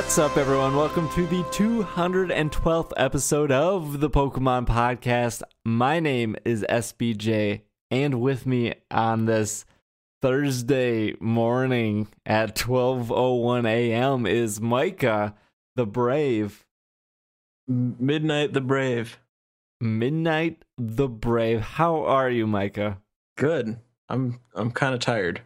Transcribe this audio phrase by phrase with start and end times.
[0.00, 0.76] What's up, everyone?
[0.76, 5.42] Welcome to the 212th episode of the Pokemon Podcast.
[5.62, 7.60] My name is SBJ,
[7.90, 9.66] and with me on this
[10.22, 14.24] Thursday morning at 12:01 a.m.
[14.26, 15.34] is Micah,
[15.76, 16.64] the Brave.
[17.68, 19.18] Midnight the Brave.
[19.82, 21.60] Midnight, the Brave.
[21.60, 23.02] How are you, Micah?
[23.36, 23.78] Good.
[24.08, 25.42] I'm I'm kind of tired.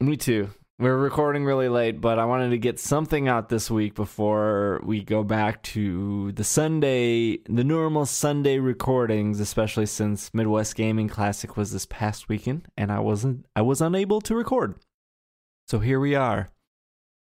[0.00, 0.50] Me too.
[0.78, 5.02] We're recording really late, but I wanted to get something out this week before we
[5.02, 11.72] go back to the Sunday, the normal Sunday recordings, especially since Midwest Gaming Classic was
[11.72, 14.74] this past weekend and I wasn't I was unable to record.
[15.66, 16.50] So here we are.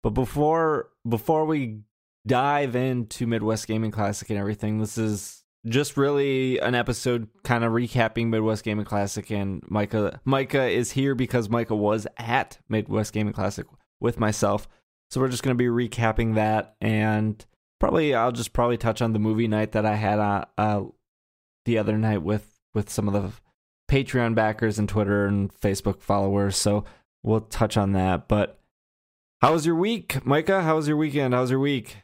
[0.04, 1.82] But before before we
[2.26, 7.72] dive into Midwest Gaming Classic and everything, this is just really an episode kind of
[7.72, 13.34] recapping Midwest Gaming Classic and Micah Micah is here because Micah was at Midwest Gaming
[13.34, 13.66] Classic
[14.00, 14.68] with myself.
[15.10, 17.44] So we're just going to be recapping that and
[17.80, 20.84] probably I'll just probably touch on the movie night that I had uh, uh
[21.66, 23.32] the other night with with some of the
[23.90, 26.58] Patreon backers and Twitter and Facebook followers.
[26.58, 26.84] So
[27.22, 28.60] we'll touch on that, but
[29.42, 30.62] how was your week, Micah?
[30.62, 31.34] How was your weekend?
[31.34, 31.98] How was your week?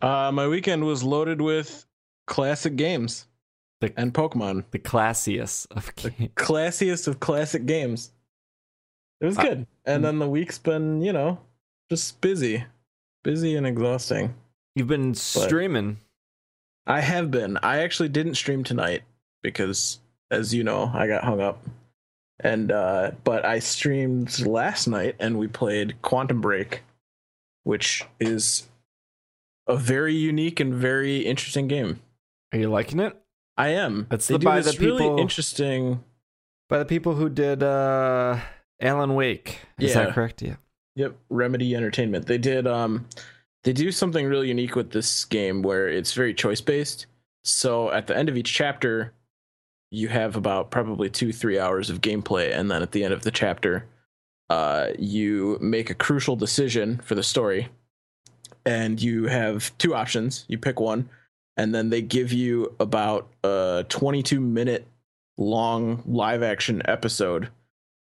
[0.00, 1.84] Uh, my weekend was loaded with
[2.26, 3.26] classic games
[3.80, 4.64] The- and Pokemon.
[4.70, 6.30] The classiest of The games.
[6.36, 8.12] classiest of classic games.
[9.20, 9.66] It was good.
[9.84, 11.38] And then the week's been, you know,
[11.90, 12.64] just busy.
[13.22, 14.34] Busy and exhausting.
[14.74, 15.98] You've been streaming.
[16.86, 17.56] I have been.
[17.62, 19.02] I actually didn't stream tonight
[19.42, 21.64] because as you know, I got hung up.
[22.40, 26.82] And uh but I streamed last night and we played Quantum Break,
[27.62, 28.68] which is
[29.68, 32.00] a very unique and very interesting game.
[32.54, 33.16] Are you liking it?
[33.56, 34.06] I am.
[34.12, 36.04] It's they the- do by this the people- really interesting.
[36.68, 38.38] By the people who did uh
[38.80, 39.58] Alan Wake.
[39.78, 40.04] Is Yeah.
[40.04, 40.40] that correct?
[40.40, 40.56] Yeah.
[40.96, 42.26] Yep, Remedy Entertainment.
[42.26, 42.66] They did.
[42.68, 43.06] Um,
[43.64, 47.06] they do something really unique with this game where it's very choice based.
[47.44, 49.12] So at the end of each chapter,
[49.90, 53.22] you have about probably two three hours of gameplay, and then at the end of
[53.22, 53.86] the chapter,
[54.50, 57.68] uh, you make a crucial decision for the story,
[58.64, 60.44] and you have two options.
[60.48, 61.08] You pick one,
[61.56, 64.86] and then they give you about a 22 minute
[65.36, 67.48] long live action episode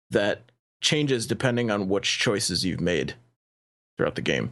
[0.09, 0.51] that
[0.81, 3.13] changes depending on which choices you've made
[3.97, 4.51] throughout the game.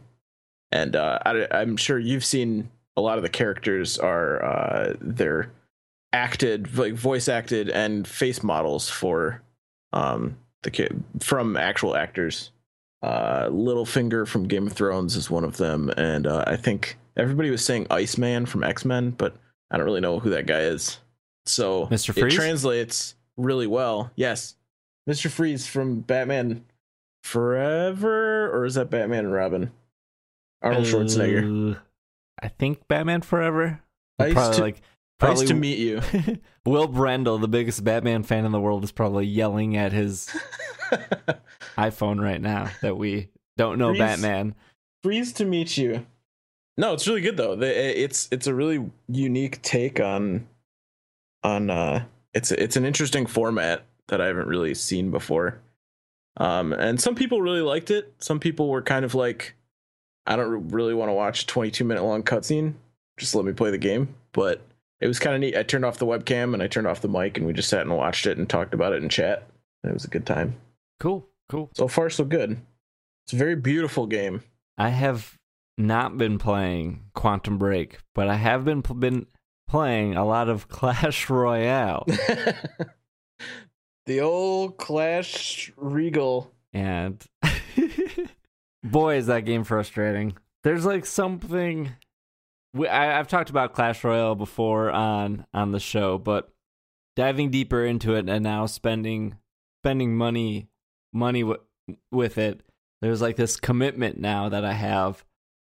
[0.72, 5.50] And uh, I, I'm sure you've seen a lot of the characters are uh, they're
[6.12, 9.40] acted like voice acted and face models for
[9.92, 12.50] um the kid from actual actors.
[13.02, 17.50] Uh, Littlefinger from Game of Thrones is one of them, and uh, I think everybody
[17.50, 19.36] was saying Iceman from X Men, but
[19.70, 20.98] I don't really know who that guy is.
[21.46, 22.10] So Mr.
[22.10, 22.34] it Freeze?
[22.34, 24.10] translates really well.
[24.16, 24.56] Yes,
[25.08, 25.30] Mr.
[25.30, 26.64] Freeze from Batman
[27.24, 29.70] Forever, or is that Batman and Robin?
[30.62, 31.74] Arnold Schwarzenegger.
[31.76, 31.78] Uh,
[32.42, 33.80] I think Batman Forever.
[34.18, 34.82] Nice probably to- like
[35.18, 36.00] probably nice to meet you.
[36.66, 40.28] Will Brendel, the biggest Batman fan in the world, is probably yelling at his
[41.78, 43.98] iPhone right now that we don't know Freeze.
[43.98, 44.54] Batman.
[45.02, 46.06] Freeze to meet you.
[46.80, 47.60] No, it's really good though.
[47.60, 50.46] It's it's a really unique take on
[51.42, 55.58] on uh it's it's an interesting format that I haven't really seen before.
[56.38, 58.14] Um and some people really liked it.
[58.16, 59.56] Some people were kind of like
[60.24, 62.72] I don't really want to watch a 22 minute long cutscene.
[63.18, 64.14] Just let me play the game.
[64.32, 64.62] But
[65.02, 65.58] it was kind of neat.
[65.58, 67.82] I turned off the webcam and I turned off the mic and we just sat
[67.82, 69.46] and watched it and talked about it in chat.
[69.84, 70.56] It was a good time.
[70.98, 71.68] Cool, cool.
[71.76, 72.56] So far so good.
[73.26, 74.44] It's a very beautiful game.
[74.78, 75.36] I have
[75.80, 79.26] not been playing Quantum Break, but I have been been
[79.68, 82.04] playing a lot of Clash Royale.
[84.06, 86.52] the old Clash Regal.
[86.72, 87.24] and
[88.84, 91.90] boy is that game frustrating there's like something
[92.72, 96.50] we, I, i've talked about clash royale before on on the show but
[97.16, 99.36] diving deeper into it and now spending
[99.82, 100.68] spending money
[101.12, 101.60] money w-
[102.10, 102.62] with it
[103.02, 105.24] there's like this commitment now that i have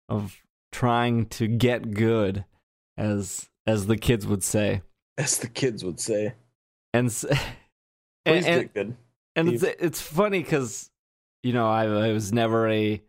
[0.09, 0.37] of
[0.71, 2.45] trying to get good
[2.97, 4.81] as as the kids would say
[5.17, 6.33] As the kids would say.
[6.93, 7.39] and and,
[8.25, 8.95] Please and, good.
[9.35, 10.89] and it's it's funny because
[11.43, 13.01] you know I, I was never a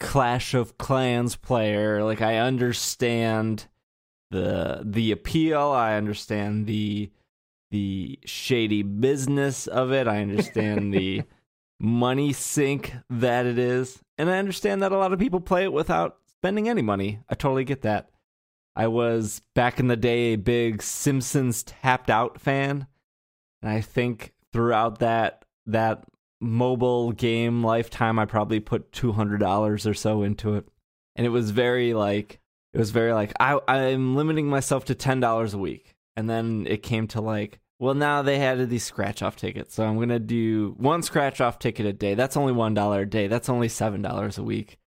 [0.00, 2.02] Clash of Clans player.
[2.02, 3.68] Like I understand
[4.30, 5.60] the the appeal.
[5.60, 7.10] I understand the
[7.70, 10.08] the shady business of it.
[10.08, 11.22] I understand the
[11.80, 15.72] money sink that it is, and I understand that a lot of people play it
[15.72, 17.20] without spending any money.
[17.28, 18.10] I totally get that.
[18.74, 22.86] I was back in the day a big Simpsons tapped out fan,
[23.60, 26.04] and I think throughout that that
[26.40, 30.66] mobile game lifetime, I probably put two hundred dollars or so into it.
[31.14, 32.40] and it was very like
[32.72, 36.66] it was very like I I'm limiting myself to ten dollars a week, and then
[36.68, 40.18] it came to like well now they added these scratch off tickets, so I'm gonna
[40.18, 42.14] do one scratch off ticket a day.
[42.14, 43.28] That's only one dollar a day.
[43.28, 44.78] That's only seven dollars a week.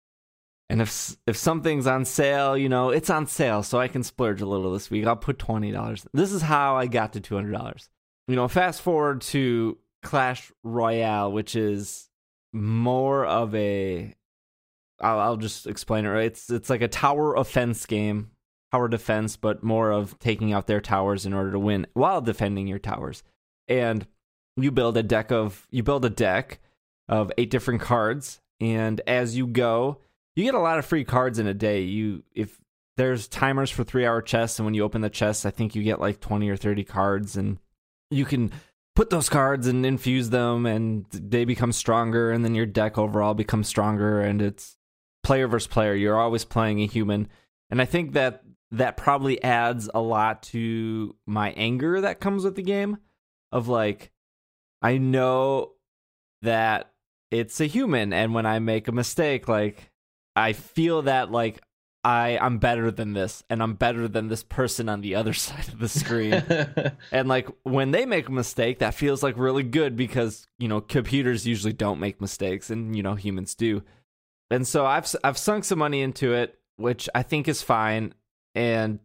[0.70, 4.42] And if if something's on sale, you know it's on sale, so I can splurge
[4.42, 5.06] a little this week.
[5.06, 6.06] I'll put twenty dollars.
[6.14, 7.90] This is how I got to two hundred dollars.
[8.28, 12.10] You know, fast forward to Clash Royale, which is
[12.52, 14.16] more of a
[15.00, 16.10] I'll, I'll just explain it.
[16.10, 18.32] Right, it's it's like a tower offense game,
[18.72, 22.68] tower defense, but more of taking out their towers in order to win while defending
[22.68, 23.24] your towers.
[23.68, 24.08] And
[24.58, 26.60] you build a deck of you build a deck
[27.08, 30.00] of eight different cards, and as you go,
[30.36, 31.82] you get a lot of free cards in a day.
[31.82, 32.60] You if
[32.98, 35.84] there's timers for three hour chests, and when you open the chests, I think you
[35.84, 37.58] get like twenty or thirty cards, and
[38.10, 38.52] you can
[38.96, 43.34] put those cards and infuse them and they become stronger and then your deck overall
[43.34, 44.78] becomes stronger and it's
[45.24, 47.28] player versus player you're always playing a human
[47.70, 48.42] and i think that
[48.72, 52.98] that probably adds a lot to my anger that comes with the game
[53.52, 54.12] of like
[54.82, 55.72] i know
[56.42, 56.92] that
[57.32, 59.92] it's a human and when i make a mistake like
[60.36, 61.62] i feel that like
[62.06, 65.68] I I'm better than this and I'm better than this person on the other side
[65.68, 66.34] of the screen.
[67.12, 70.82] and like when they make a mistake, that feels like really good because, you know,
[70.82, 73.82] computers usually don't make mistakes and you know humans do.
[74.52, 78.14] And so I've I've sunk some money into it, which I think is fine
[78.54, 79.00] and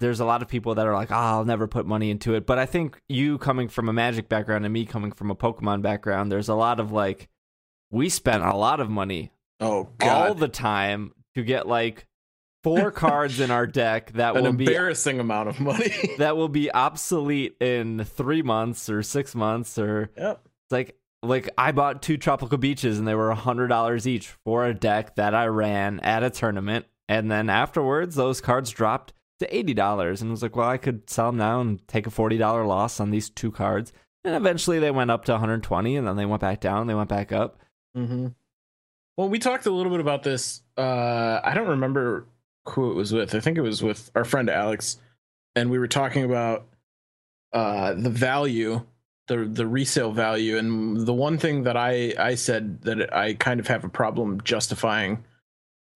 [0.00, 2.46] there's a lot of people that are like, oh, I'll never put money into it.
[2.46, 5.82] But I think you coming from a magic background and me coming from a Pokemon
[5.82, 7.28] background, there's a lot of like,
[7.90, 10.28] we spent a lot of money oh, God.
[10.28, 12.06] all the time to get like
[12.62, 15.92] four cards in our deck that An will be embarrassing amount of money.
[16.18, 20.42] that will be obsolete in three months or six months or yep.
[20.70, 24.64] like like I bought two tropical beaches and they were a hundred dollars each for
[24.66, 29.56] a deck that I ran at a tournament, and then afterwards those cards dropped to
[29.56, 32.10] eighty dollars, and I was like, well, I could sell them now and take a
[32.10, 33.92] forty dollar loss on these two cards,
[34.24, 36.86] and eventually they went up to one hundred twenty, and then they went back down,
[36.86, 37.58] they went back up.
[37.96, 38.28] Mm-hmm.
[39.18, 40.62] Well, we talked a little bit about this.
[40.76, 42.24] Uh, I don't remember
[42.68, 43.34] who it was with.
[43.34, 44.96] I think it was with our friend Alex,
[45.56, 46.68] and we were talking about
[47.52, 48.84] uh, the value,
[49.26, 53.58] the the resale value, and the one thing that I I said that I kind
[53.58, 55.24] of have a problem justifying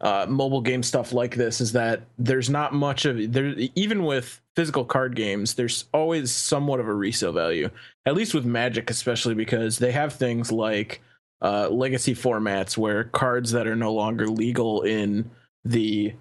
[0.00, 4.40] uh, mobile game stuff like this is that there's not much of there even with
[4.56, 7.70] physical card games there's always somewhat of a resale value
[8.04, 11.00] at least with magic especially because they have things like
[11.42, 15.28] uh, legacy formats where cards that are no longer legal in
[15.64, 16.14] the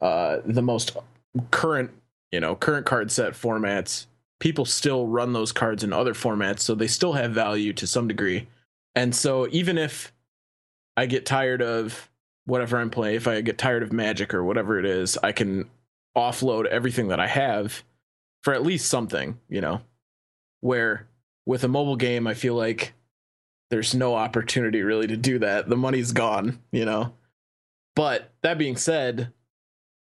[0.00, 0.96] uh, the most
[1.50, 1.90] current,
[2.30, 4.06] you know, current card set formats,
[4.38, 8.06] people still run those cards in other formats, so they still have value to some
[8.06, 8.46] degree.
[8.94, 10.12] And so even if
[10.96, 12.08] I get tired of
[12.46, 15.68] whatever I'm playing, if I get tired of Magic or whatever it is, I can
[16.16, 17.82] offload everything that I have
[18.42, 19.80] for at least something, you know.
[20.60, 21.06] Where
[21.46, 22.94] with a mobile game, I feel like
[23.70, 25.68] there's no opportunity really to do that.
[25.68, 27.12] The money's gone, you know.
[27.94, 29.32] But that being said,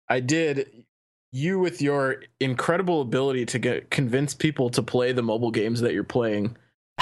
[0.09, 0.85] I did
[1.33, 5.93] you with your incredible ability to get convince people to play the mobile games that
[5.93, 6.57] you're playing.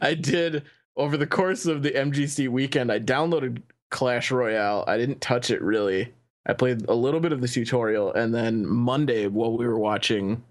[0.00, 0.64] I did
[0.96, 2.90] over the course of the MGC weekend.
[2.90, 4.84] I downloaded Clash Royale.
[4.86, 6.12] I didn't touch it really.
[6.46, 10.42] I played a little bit of the tutorial, and then Monday, while we were watching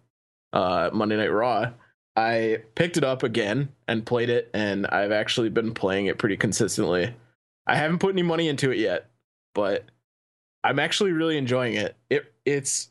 [0.53, 1.71] uh, Monday Night Raw,
[2.15, 6.37] I picked it up again and played it, and I've actually been playing it pretty
[6.37, 7.13] consistently.
[7.65, 9.09] I haven't put any money into it yet,
[9.53, 9.85] but
[10.63, 11.95] I'm actually really enjoying it.
[12.09, 12.89] It it's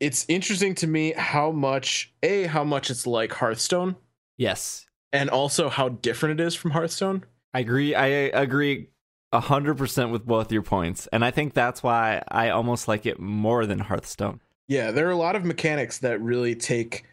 [0.00, 3.96] it's interesting to me how much a how much it's like Hearthstone.
[4.36, 7.24] Yes, and also how different it is from Hearthstone.
[7.54, 7.94] I agree.
[7.94, 8.88] I agree
[9.32, 13.20] hundred percent with both your points, and I think that's why I almost like it
[13.20, 14.40] more than Hearthstone.
[14.68, 17.04] Yeah, there are a lot of mechanics that really take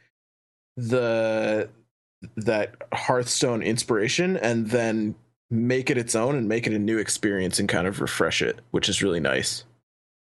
[0.75, 1.69] the
[2.37, 5.15] that Hearthstone inspiration and then
[5.49, 8.59] make it its own and make it a new experience and kind of refresh it,
[8.71, 9.65] which is really nice.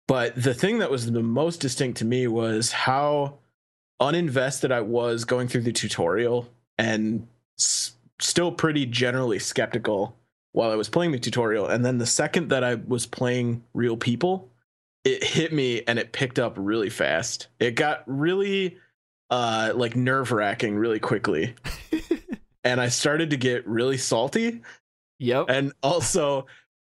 [0.09, 3.39] But the thing that was the most distinct to me was how
[4.01, 7.27] uninvested I was going through the tutorial and
[7.59, 10.17] s- still pretty generally skeptical
[10.53, 11.67] while I was playing the tutorial.
[11.67, 14.51] And then the second that I was playing real people,
[15.05, 17.49] it hit me and it picked up really fast.
[17.59, 18.77] It got really
[19.31, 21.55] uh like nerve wracking really quickly.
[22.65, 24.63] and I started to get really salty.
[25.19, 25.47] Yep.
[25.49, 26.47] And also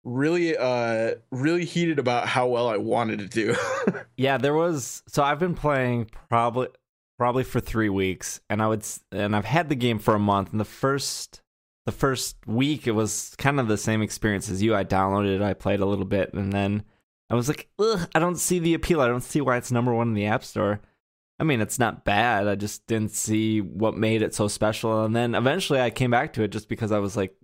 [0.04, 3.56] really uh really heated about how well I wanted to do.
[4.16, 6.68] yeah, there was so I've been playing probably
[7.18, 10.52] probably for 3 weeks and I would and I've had the game for a month
[10.52, 11.42] and the first
[11.88, 14.74] the first week it was kind of the same experience as you.
[14.74, 16.82] I downloaded it, I played a little bit, and then
[17.30, 19.00] I was like, Ugh, I don't see the appeal.
[19.00, 20.80] I don't see why it's number one in the App Store.
[21.40, 22.48] I mean, it's not bad.
[22.48, 25.04] I just didn't see what made it so special.
[25.04, 27.34] And then eventually I came back to it just because I was like,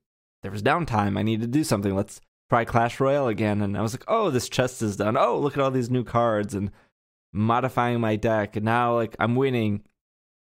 [0.43, 1.17] there was downtime.
[1.17, 1.95] I need to do something.
[1.95, 2.21] Let's
[2.51, 3.63] try Clash Royale again.
[3.63, 5.17] And I was like, oh, this chest is done.
[5.17, 6.73] Oh, look at all these new cards and
[7.33, 8.57] modifying my deck.
[8.57, 9.85] And now, like, I'm winning.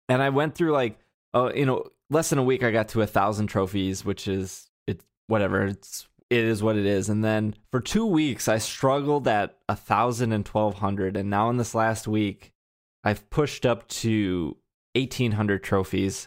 [0.09, 0.99] And I went through, like,
[1.33, 4.71] oh, you know, less than a week, I got to a thousand trophies, which is,
[4.87, 5.65] it, whatever.
[5.67, 7.09] It's, it is what it is.
[7.09, 11.17] And then for two weeks, I struggled at a thousand and twelve hundred.
[11.17, 12.53] And now in this last week,
[13.07, 14.57] I've pushed up to
[14.97, 16.27] 1800 trophies,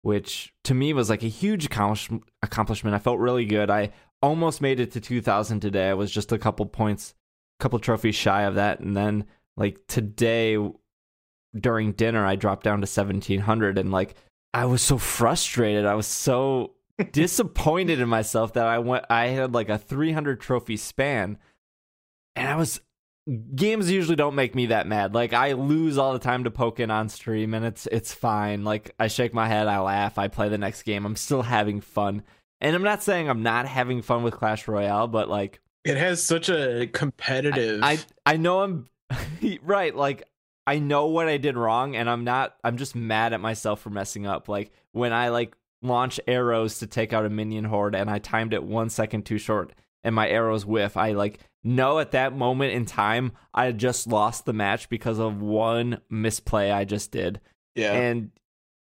[0.00, 2.94] which to me was like a huge accomplishment.
[2.94, 3.68] I felt really good.
[3.68, 3.92] I
[4.22, 5.90] almost made it to 2000 today.
[5.90, 7.14] I was just a couple points,
[7.60, 8.80] a couple trophies shy of that.
[8.80, 9.26] And then
[9.58, 10.56] like today
[11.54, 14.14] during dinner, I dropped down to 1700 and like
[14.54, 15.84] I was so frustrated.
[15.84, 16.76] I was so
[17.12, 21.36] disappointed in myself that I went I had like a 300 trophy span
[22.34, 22.80] and I was
[23.54, 25.14] games usually don't make me that mad.
[25.14, 28.64] Like I lose all the time to Pokken on stream and it's it's fine.
[28.64, 31.04] Like I shake my head, I laugh, I play the next game.
[31.04, 32.22] I'm still having fun.
[32.60, 36.22] And I'm not saying I'm not having fun with Clash Royale, but like it has
[36.22, 38.88] such a competitive I I, I know I'm
[39.62, 40.22] right, like
[40.66, 43.90] I know what I did wrong and I'm not I'm just mad at myself for
[43.90, 44.48] messing up.
[44.48, 48.54] Like when I like launch arrows to take out a minion horde and I timed
[48.54, 49.72] it 1 second too short
[50.04, 54.44] and my arrows whiff, I like know at that moment in time I just lost
[54.44, 57.40] the match because of one misplay I just did.
[57.74, 57.92] Yeah.
[57.92, 58.30] And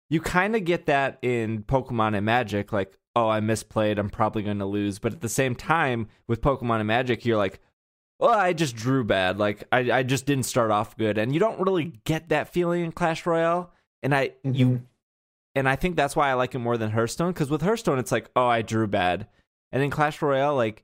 [0.10, 4.44] you kind of get that in Pokemon and Magic, like, oh, I misplayed, I'm probably
[4.44, 5.00] going to lose.
[5.00, 7.60] But at the same time, with Pokemon and Magic, you're like,
[8.20, 9.40] well, I just drew bad.
[9.40, 11.18] Like, I, I just didn't start off good.
[11.18, 13.72] And you don't really get that feeling in Clash Royale.
[14.02, 14.54] And I, mm-hmm.
[14.54, 14.82] you,
[15.56, 17.32] and I think that's why I like it more than Hearthstone.
[17.32, 19.28] Because with Hearthstone, it's like, oh, I drew bad.
[19.72, 20.84] And in Clash Royale, like,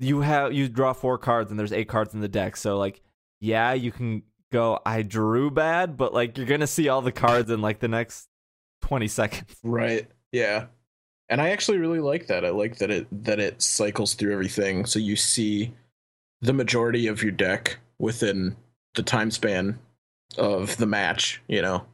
[0.00, 2.56] you have you draw four cards and there's eight cards in the deck.
[2.56, 3.02] So like,
[3.38, 4.80] yeah, you can go.
[4.84, 8.28] I drew bad, but like you're gonna see all the cards in like the next
[8.80, 9.54] twenty seconds.
[9.62, 10.08] Right.
[10.32, 10.66] Yeah.
[11.28, 12.44] And I actually really like that.
[12.44, 15.72] I like that it that it cycles through everything, so you see
[16.40, 18.56] the majority of your deck within
[18.94, 19.78] the time span
[20.38, 21.40] of the match.
[21.46, 21.84] You know.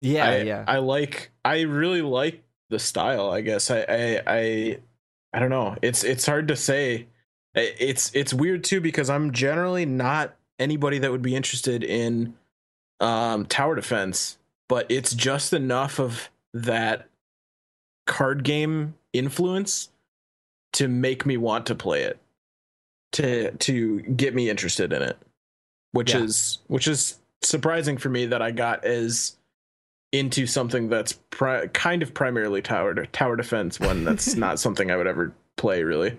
[0.00, 0.64] Yeah, I, yeah.
[0.68, 1.30] I like.
[1.44, 3.30] I really like the style.
[3.30, 4.78] I guess I, I, I,
[5.32, 5.76] I don't know.
[5.82, 7.08] It's it's hard to say
[7.58, 12.34] it's it's weird too because I'm generally not anybody that would be interested in
[13.00, 14.38] um, tower defense,
[14.68, 17.08] but it's just enough of that
[18.06, 19.90] card game influence
[20.72, 22.18] to make me want to play it
[23.12, 25.18] to to get me interested in it
[25.92, 26.22] which yeah.
[26.22, 29.36] is which is surprising for me that I got as
[30.12, 34.96] into something that's pri- kind of primarily tower tower defense when that's not something I
[34.96, 36.18] would ever play really.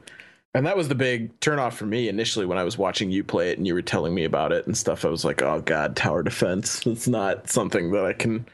[0.56, 3.52] And that was the big turnoff for me initially when I was watching you play
[3.52, 5.06] it and you were telling me about it and stuff.
[5.06, 6.86] I was like, oh god, tower defense.
[6.88, 8.48] It's not something that I can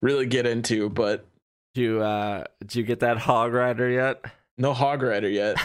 [0.00, 0.88] really get into.
[0.88, 1.26] But
[1.74, 4.24] do you uh do you get that hog rider yet?
[4.56, 5.58] No hog rider yet.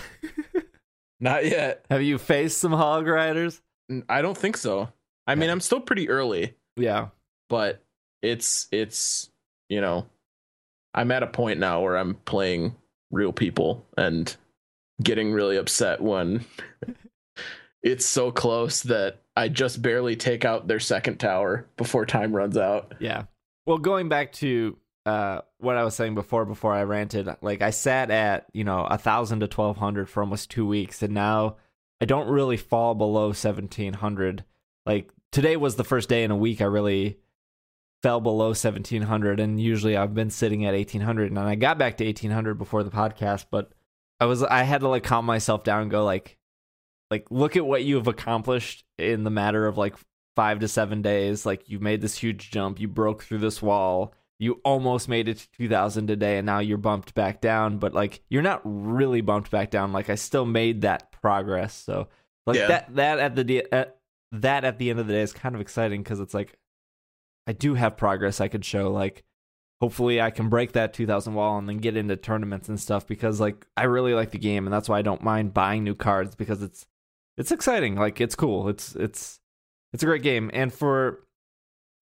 [1.21, 1.85] not yet.
[1.89, 3.61] Have you faced some hog riders?
[4.09, 4.89] I don't think so.
[5.27, 5.35] I yeah.
[5.35, 6.55] mean, I'm still pretty early.
[6.75, 7.07] Yeah.
[7.49, 7.81] But
[8.21, 9.29] it's it's
[9.69, 10.07] you know,
[10.93, 12.75] I'm at a point now where I'm playing
[13.11, 14.35] real people and
[15.01, 16.45] getting really upset when
[17.83, 22.57] it's so close that I just barely take out their second tower before time runs
[22.57, 22.95] out.
[22.99, 23.23] Yeah.
[23.65, 27.71] Well, going back to uh, what I was saying before, before I ranted, like I
[27.71, 31.57] sat at you know a thousand to twelve hundred for almost two weeks, and now
[32.01, 34.43] I don't really fall below seventeen hundred.
[34.85, 37.19] Like today was the first day in a week I really
[38.01, 42.05] fell below 1700 and usually I've been sitting at 1800 and I got back to
[42.05, 43.71] 1800 before the podcast but
[44.19, 46.37] I was I had to like calm myself down and go like
[47.11, 49.95] like look at what you have accomplished in the matter of like
[50.35, 51.45] 5 to 7 days.
[51.45, 52.79] Like you made this huge jump.
[52.79, 54.13] You broke through this wall.
[54.39, 57.77] You almost made it to 2000 today and now you're bumped back down.
[57.77, 59.93] But like you're not really bumped back down.
[59.93, 61.75] Like I still made that progress.
[61.75, 62.07] So
[62.45, 62.67] like yeah.
[62.67, 63.91] that that at the at, uh,
[64.33, 66.57] that at the end of the day is kind of exciting cuz it's like
[67.45, 69.23] I do have progress I could show like
[69.81, 73.39] hopefully I can break that 2000 wall and then get into tournaments and stuff because
[73.39, 76.35] like I really like the game and that's why I don't mind buying new cards
[76.35, 76.85] because it's
[77.37, 77.95] it's exciting.
[77.95, 78.69] Like it's cool.
[78.69, 79.39] It's it's
[79.91, 80.49] it's a great game.
[80.53, 81.19] And for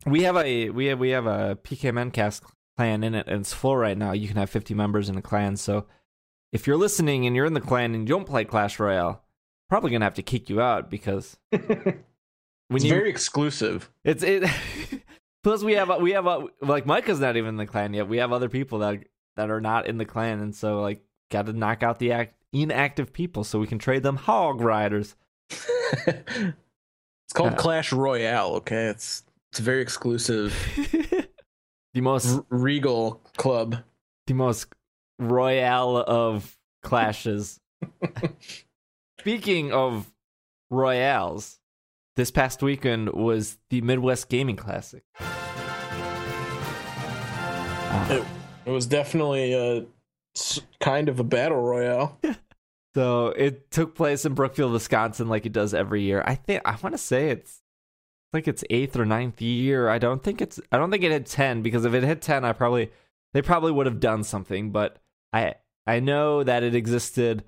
[0.06, 2.42] we have a we have we have a PKMNcast
[2.78, 4.12] clan in it and it's full right now.
[4.12, 5.58] You can have 50 members in a clan.
[5.58, 5.86] So
[6.52, 9.24] if you're listening and you're in the clan and you don't play Clash Royale
[9.72, 12.04] probably going to have to kick you out because when
[12.72, 13.90] it's you, very exclusive.
[14.04, 14.44] It's it
[15.44, 16.26] Plus, we have we have
[16.62, 18.08] like Micah's not even in the clan yet.
[18.08, 19.04] We have other people that
[19.38, 22.36] that are not in the clan, and so like got to knock out the act-
[22.54, 25.16] inactive people so we can trade them hog riders.
[25.50, 28.56] it's called Uh, Clash Royale.
[28.58, 30.54] Okay, it's it's very exclusive
[31.94, 33.78] the most R- Regal club.
[34.28, 34.68] the most
[35.20, 37.60] royale of clashes.
[39.20, 40.12] Speaking of
[40.70, 41.60] royales,
[42.16, 45.04] this past weekend was the Midwest Gaming Classic.
[48.10, 48.24] It,
[48.66, 49.86] it was definitely a
[50.36, 52.18] s- kind of a battle royale.
[52.94, 56.22] So it took place in Brookfield, Wisconsin, like it does every year.
[56.28, 57.62] I think I want to say it's
[58.34, 59.88] like its eighth or ninth year.
[59.88, 60.60] I don't think it's.
[60.74, 62.92] I don't think it hit ten because if it hit ten, I probably
[63.34, 64.72] they probably would have done something.
[64.72, 64.98] But
[65.32, 65.56] I
[65.88, 67.46] I know that it existed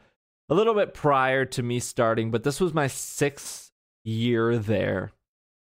[0.47, 3.62] a little bit prior to me starting, but this was my sixth
[4.03, 5.11] year there.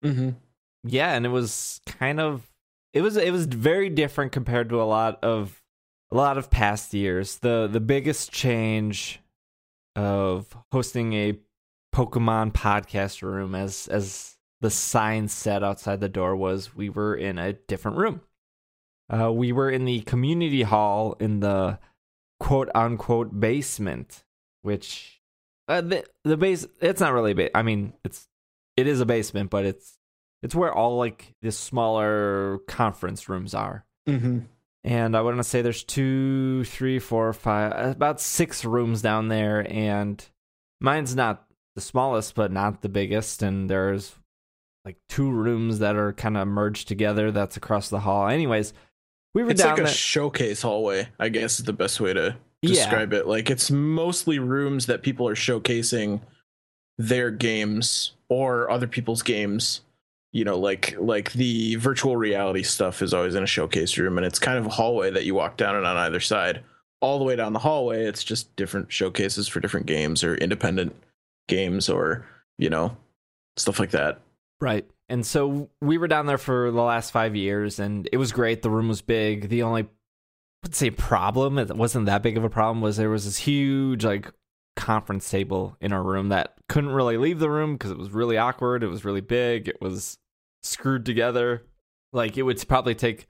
[0.05, 0.31] Mm-hmm.
[0.85, 2.51] Yeah, and it was kind of
[2.93, 5.63] it was it was very different compared to a lot of
[6.11, 7.39] a lot of past years.
[7.39, 9.21] The the biggest change
[9.97, 11.39] of hosting a
[11.95, 17.39] Pokemon podcast room as as the sign said outside the door was we were in
[17.39, 18.21] a different room.
[19.13, 21.79] Uh, we were in the community hall in the
[22.41, 24.25] quote unquote basement,
[24.63, 25.21] which
[25.69, 28.29] uh, the the base it's not really a ba- I mean it's
[28.77, 29.99] it is a basement, but it's
[30.43, 33.85] it's where all like the smaller conference rooms are.
[34.09, 34.41] Mm-hmm.
[34.85, 39.65] And I want to say there's two, three, four, five, about six rooms down there.
[39.73, 40.25] And
[40.81, 41.45] mine's not
[41.77, 43.43] the smallest, but not the biggest.
[43.43, 44.17] And there's
[44.85, 47.31] like two rooms that are kind of merged together.
[47.31, 48.27] That's across the hall.
[48.27, 48.73] Anyways,
[49.35, 49.93] we were It's down like a there.
[49.93, 52.69] showcase hallway, I guess is the best way to Yeah.
[52.69, 53.29] describe it.
[53.29, 56.21] Like it's mostly rooms that people are showcasing
[56.99, 59.83] their games or other people's games.
[60.33, 64.27] You know, like like the virtual reality stuff is always in a showcase room, and
[64.27, 66.63] it's kind of a hallway that you walk down and on either side.
[67.03, 70.97] All the way down the hallway, it's just different showcases for different games or independent
[71.49, 72.25] games or
[72.57, 72.97] you know
[73.57, 74.21] stuff like that.
[74.61, 74.89] Right.
[75.09, 78.63] And so we were down there for the last five years, and it was great.
[78.63, 79.49] The room was big.
[79.49, 79.87] The only,
[80.63, 84.05] let's say, problem, it wasn't that big of a problem, was there was this huge,
[84.05, 84.33] like,
[84.77, 88.39] conference table in our room that couldn't really leave the room because it was really
[88.39, 88.83] awkward.
[88.83, 89.69] It was really big.
[89.69, 90.19] It was
[90.63, 91.65] screwed together.
[92.13, 93.27] Like, it would probably take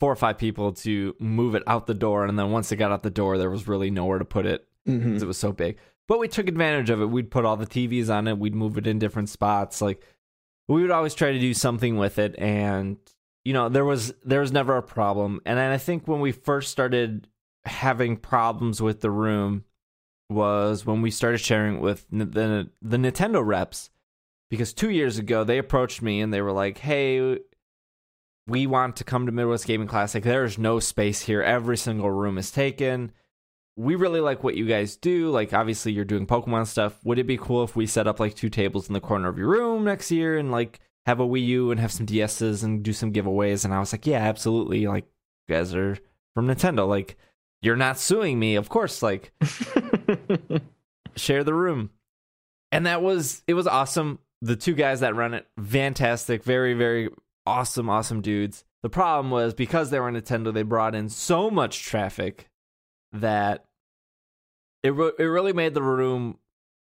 [0.00, 2.24] four or five people to move it out the door.
[2.24, 4.66] And then once it got out the door, there was really nowhere to put it
[4.88, 5.10] Mm-hmm.
[5.10, 5.78] because it was so big.
[6.08, 7.06] But we took advantage of it.
[7.06, 8.36] We'd put all the TVs on it.
[8.36, 9.80] We'd move it in different spots.
[9.80, 10.04] Like
[10.66, 12.96] we would always try to do something with it, and
[13.44, 15.40] you know there was there was never a problem.
[15.46, 17.28] And I think when we first started
[17.64, 19.62] having problems with the room
[20.32, 23.90] was when we started sharing with the the Nintendo reps
[24.50, 27.38] because two years ago they approached me and they were like, "Hey."
[28.48, 30.24] We want to come to Midwest Gaming Classic.
[30.24, 31.42] There's no space here.
[31.42, 33.12] Every single room is taken
[33.76, 35.30] we really like what you guys do.
[35.30, 36.98] Like, obviously, you're doing Pokemon stuff.
[37.04, 39.38] Would it be cool if we set up like two tables in the corner of
[39.38, 42.82] your room next year and like have a Wii U and have some DSs and
[42.82, 43.64] do some giveaways?
[43.64, 44.86] And I was like, yeah, absolutely.
[44.86, 45.06] Like,
[45.48, 45.96] you guys are
[46.34, 46.86] from Nintendo.
[46.86, 47.16] Like,
[47.62, 49.02] you're not suing me, of course.
[49.02, 49.32] Like,
[51.16, 51.90] share the room.
[52.70, 54.18] And that was it was awesome.
[54.40, 57.10] The two guys that run it, fantastic, very, very
[57.46, 58.64] awesome, awesome dudes.
[58.82, 62.50] The problem was because they were Nintendo, they brought in so much traffic
[63.12, 63.66] that
[64.82, 66.38] it re- it really made the room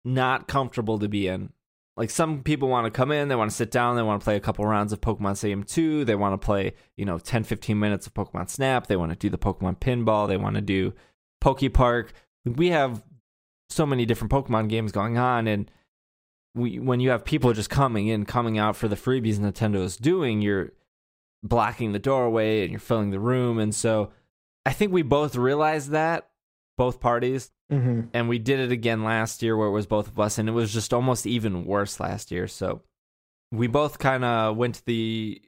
[0.04, 1.52] not comfortable to be in.
[1.96, 4.24] Like some people want to come in, they want to sit down, they want to
[4.24, 7.44] play a couple rounds of Pokemon Stadium 2, they want to play, you know, 10
[7.44, 10.62] 15 minutes of Pokemon Snap, they want to do the Pokemon Pinball, they want to
[10.62, 10.94] do
[11.42, 12.14] Poke Park.
[12.46, 13.02] We have
[13.72, 15.70] so many different Pokemon games going on and
[16.54, 19.96] we when you have people just coming in, coming out for the freebies Nintendo is
[19.96, 20.72] doing, you're
[21.42, 24.12] blocking the doorway and you're filling the room and so
[24.64, 26.28] I think we both realized that,
[26.76, 28.02] both parties, mm-hmm.
[28.12, 30.52] and we did it again last year where it was both of us, and it
[30.52, 32.46] was just almost even worse last year.
[32.46, 32.82] So
[33.50, 35.42] we both kind of went to the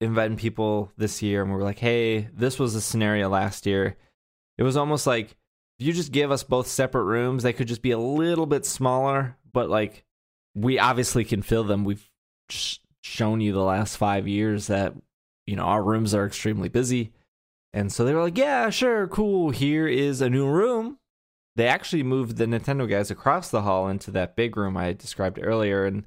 [0.00, 3.96] inviting people this year, and we were like, hey, this was a scenario last year.
[4.58, 5.36] It was almost like
[5.80, 8.66] if you just give us both separate rooms, they could just be a little bit
[8.66, 10.04] smaller, but like
[10.54, 11.84] we obviously can fill them.
[11.84, 12.06] We've
[12.50, 14.94] sh- shown you the last five years that,
[15.46, 17.12] you know, our rooms are extremely busy.
[17.72, 19.50] And so they were like, yeah, sure, cool.
[19.50, 20.98] Here is a new room.
[21.56, 25.38] They actually moved the Nintendo guys across the hall into that big room I described
[25.42, 26.04] earlier, and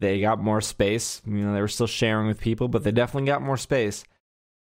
[0.00, 1.20] they got more space.
[1.26, 4.04] You know, they were still sharing with people, but they definitely got more space.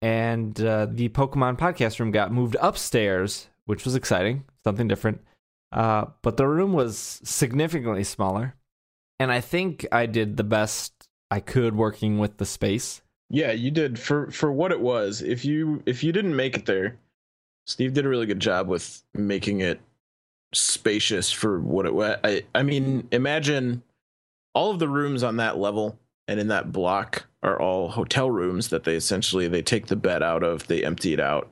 [0.02, 5.20] And uh, the Pokemon podcast room got moved upstairs, which was exciting, something different.
[5.72, 8.54] Uh, but the room was significantly smaller.
[9.18, 13.02] And I think I did the best I could working with the space.
[13.30, 15.22] Yeah, you did for for what it was.
[15.22, 16.96] If you if you didn't make it there,
[17.66, 19.80] Steve did a really good job with making it
[20.52, 22.18] spacious for what it was.
[22.22, 23.82] I, I mean, imagine
[24.54, 25.98] all of the rooms on that level
[26.28, 30.22] and in that block are all hotel rooms that they essentially they take the bed
[30.22, 31.50] out of, they empty it out,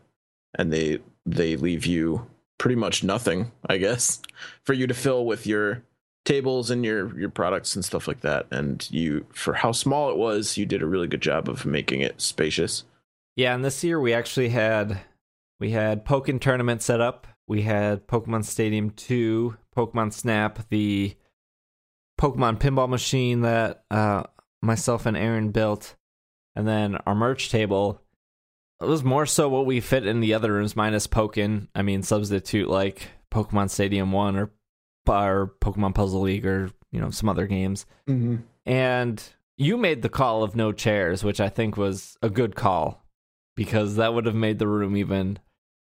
[0.54, 2.26] and they they leave you
[2.58, 4.20] pretty much nothing, I guess,
[4.64, 5.82] for you to fill with your
[6.24, 8.46] tables and your your products and stuff like that.
[8.50, 12.00] And you for how small it was, you did a really good job of making
[12.00, 12.84] it spacious.
[13.36, 15.00] Yeah, and this year we actually had
[15.58, 17.26] we had Pokken tournament set up.
[17.48, 21.16] We had Pokemon Stadium 2, Pokemon Snap, the
[22.20, 24.22] Pokemon pinball machine that uh,
[24.60, 25.96] myself and Aaron built,
[26.54, 28.00] and then our merch table.
[28.82, 31.68] It was more so what we fit in the other rooms, minus Pokken.
[31.74, 34.50] I mean, substitute like Pokemon Stadium 1 or,
[35.06, 37.86] or Pokemon Puzzle League or, you know, some other games.
[38.08, 38.36] Mm-hmm.
[38.66, 39.22] And
[39.56, 43.04] you made the call of no chairs, which I think was a good call
[43.56, 45.38] because that would have made the room even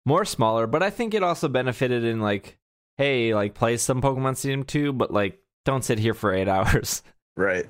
[0.05, 0.67] more smaller.
[0.67, 2.57] But I think it also benefited in like,
[2.97, 7.03] hey, like play some Pokemon Stadium 2, but like don't sit here for eight hours.
[7.37, 7.67] Right.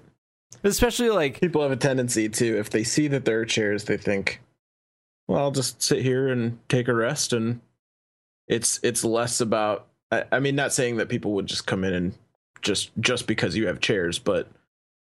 [0.63, 3.97] Especially like people have a tendency to, if they see that there are chairs, they
[3.97, 4.41] think,
[5.29, 7.33] well, I'll just sit here and take a rest.
[7.33, 7.61] And
[8.47, 9.87] it's it's less about.
[10.11, 12.15] I, I mean, not saying that people would just come in and
[12.63, 14.47] just just because you have chairs, but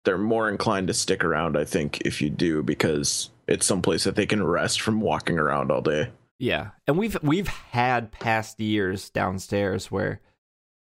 [0.05, 1.57] they're more inclined to stick around.
[1.57, 5.69] I think if you do because it's someplace that they can rest from walking around
[5.69, 6.11] all day.
[6.39, 10.21] Yeah, and we've we've had past years downstairs where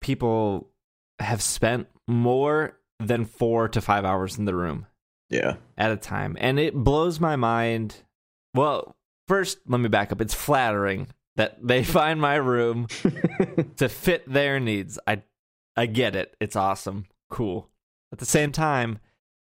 [0.03, 0.68] people
[1.21, 4.87] have spent more than four to five hours in the room.
[5.31, 8.03] Yeah, at a time, and it blows my mind.
[8.55, 8.95] Well,
[9.28, 10.20] first, let me back up.
[10.20, 12.87] It's flattering that they find my room
[13.76, 14.98] to fit their needs.
[15.06, 15.22] I
[15.76, 16.37] I get it.
[16.40, 17.06] It's awesome.
[17.30, 17.68] Cool.
[18.12, 18.98] At the same time,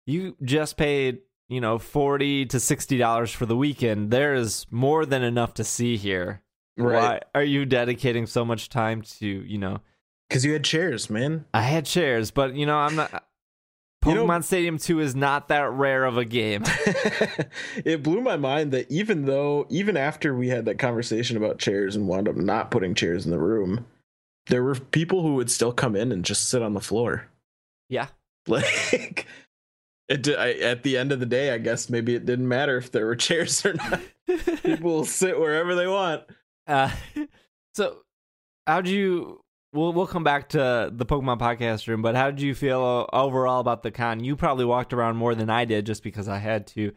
[0.06, 5.06] you just paid you know, 40 to 60 dollars for the weekend, there is more
[5.06, 6.42] than enough to see here.
[6.76, 6.94] Right.
[7.02, 9.80] Why are you dedicating so much time to, you know,
[10.28, 11.46] cuz you had chairs, man.
[11.54, 13.24] I had chairs, but you know, I'm not
[14.06, 16.62] Pokemon you know, Stadium 2 is not that rare of a game.
[17.84, 21.96] it blew my mind that even though even after we had that conversation about chairs
[21.96, 23.84] and wound up not putting chairs in the room,
[24.46, 27.28] there were people who would still come in and just sit on the floor.
[27.88, 28.08] Yeah.
[28.48, 29.26] Like
[30.08, 32.92] it I, at the end of the day, I guess maybe it didn't matter if
[32.92, 34.00] there were chairs or not.
[34.62, 36.22] People will sit wherever they want.
[36.66, 36.90] Uh,
[37.74, 37.98] so,
[38.66, 39.40] how'd you?
[39.76, 43.60] We'll we'll come back to the Pokemon podcast room, but how did you feel overall
[43.60, 44.24] about the con?
[44.24, 46.92] You probably walked around more than I did, just because I had to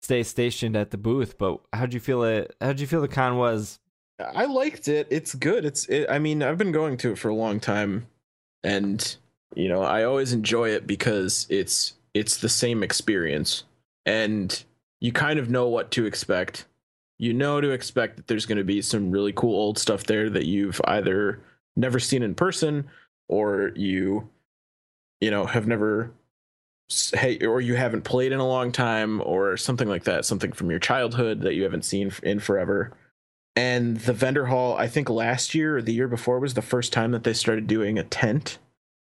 [0.00, 1.38] stay stationed at the booth.
[1.38, 2.56] But how did you feel it?
[2.60, 3.78] How did you feel the con was?
[4.18, 5.06] I liked it.
[5.10, 5.64] It's good.
[5.64, 5.84] It's.
[5.86, 8.06] It, I mean, I've been going to it for a long time,
[8.64, 9.16] and
[9.54, 13.64] you know, I always enjoy it because it's it's the same experience
[14.06, 14.64] and
[15.00, 16.64] you kind of know what to expect.
[17.18, 20.30] You know to expect that there's going to be some really cool old stuff there
[20.30, 21.40] that you've either
[21.76, 22.86] never seen in person
[23.28, 24.28] or you
[25.20, 26.10] you know have never
[27.14, 30.70] hey or you haven't played in a long time or something like that something from
[30.70, 32.92] your childhood that you haven't seen in forever
[33.56, 36.92] and the vendor hall i think last year or the year before was the first
[36.92, 38.58] time that they started doing a tent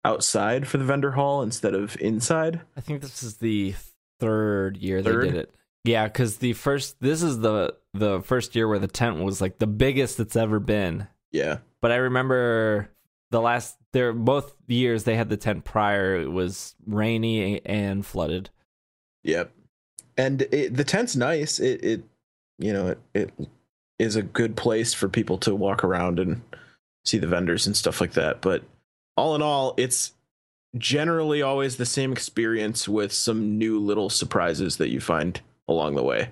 [0.07, 2.61] outside for the vendor hall instead of inside.
[2.77, 3.75] I think this is the
[4.19, 5.23] third year third?
[5.23, 5.53] they did it.
[5.83, 9.59] Yeah, because the first this is the the first year where the tent was like
[9.59, 11.07] the biggest it's ever been.
[11.31, 12.89] Yeah, but I remember
[13.31, 16.15] the last there both years they had the tent prior.
[16.15, 18.49] It was rainy and flooded.
[19.23, 19.51] Yep,
[20.17, 21.59] and it, the tent's nice.
[21.59, 22.03] It it
[22.57, 23.33] you know it it
[23.99, 26.41] is a good place for people to walk around and
[27.05, 28.41] see the vendors and stuff like that.
[28.41, 28.63] But
[29.15, 30.13] all in all, it's
[30.77, 36.03] generally always the same experience with some new little surprises that you find along the
[36.03, 36.29] way.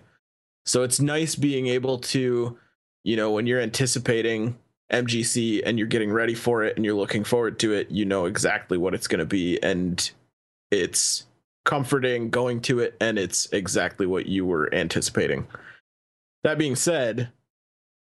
[0.66, 2.58] So it's nice being able to,
[3.04, 4.58] you know, when you're anticipating
[4.92, 8.26] MGC and you're getting ready for it and you're looking forward to it, you know
[8.26, 9.62] exactly what it's going to be.
[9.64, 10.10] And
[10.72, 11.26] it's
[11.64, 15.48] comforting going to it and it's exactly what you were anticipating.
[16.44, 17.30] That being said,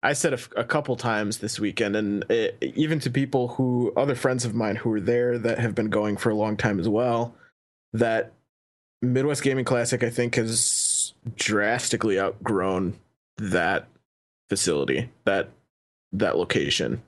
[0.04, 4.46] I said a, couple times this weekend, and it, even to people who, other friends
[4.46, 7.34] of mine who were there that have been going for a long time as well,
[7.94, 8.32] that
[9.02, 12.94] Midwest Gaming Classic, I think, has drastically outgrown
[13.38, 13.88] that
[14.50, 15.50] facility, that
[16.12, 17.02] that location.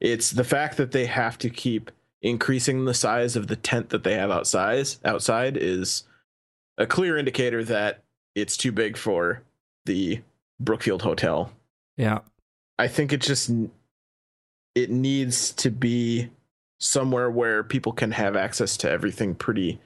[0.00, 1.90] It's the fact that they have to keep
[2.22, 4.86] increasing the size of the tent that they have outside.
[5.04, 6.04] Outside is
[6.78, 8.02] a clear indicator that
[8.34, 9.42] it's too big for
[9.84, 10.20] the
[10.60, 11.52] Brookfield Hotel
[11.96, 12.20] yeah.
[12.78, 13.50] I think it just
[14.74, 16.30] it needs to be
[16.80, 19.80] somewhere where people can have access to everything pretty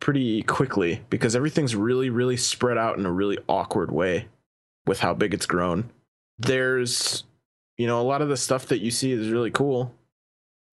[0.00, 4.26] pretty quickly because everything's really really spread out in a really awkward way
[4.86, 5.90] with how big it's grown.
[6.38, 7.24] There's
[7.76, 9.94] you know, a lot of the stuff that you see is really cool.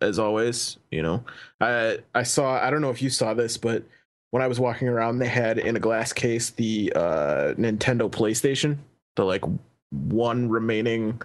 [0.02, 1.24] As always, you know,
[1.60, 3.84] I I saw I don't know if you saw this, but
[4.32, 8.78] when I was walking around, they had in a glass case the uh, Nintendo PlayStation,
[9.16, 9.44] the like
[9.92, 11.22] one remaining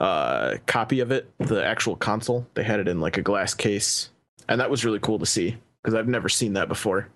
[0.00, 2.46] uh, copy of it, the actual console.
[2.54, 4.10] They had it in like a glass case,
[4.48, 7.08] and that was really cool to see because I've never seen that before.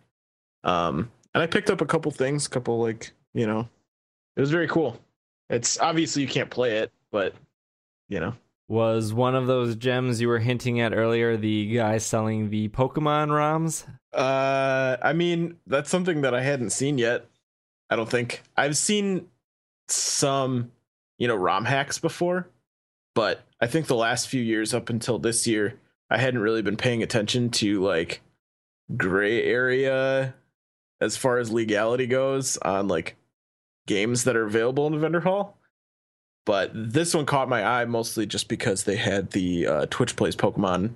[0.64, 3.68] Um, and I picked up a couple things, a couple like you know,
[4.36, 4.98] it was very cool.
[5.50, 7.34] It's obviously you can't play it, but
[8.08, 8.34] you know,
[8.68, 13.28] Was one of those gems you were hinting at earlier the guy selling the Pokemon
[13.28, 13.86] ROMs?
[14.12, 17.26] Uh, I mean, that's something that I hadn't seen yet.
[17.90, 19.26] I don't think I've seen
[19.88, 20.72] some,
[21.18, 22.48] you know, ROM hacks before,
[23.14, 25.78] but I think the last few years up until this year,
[26.10, 28.20] I hadn't really been paying attention to like
[28.96, 30.34] gray area
[31.00, 33.16] as far as legality goes on like
[33.86, 35.58] games that are available in the vendor hall.
[36.46, 40.36] But this one caught my eye mostly just because they had the uh, Twitch Plays
[40.36, 40.94] Pokemon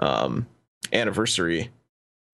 [0.00, 0.46] um,
[0.92, 1.70] anniversary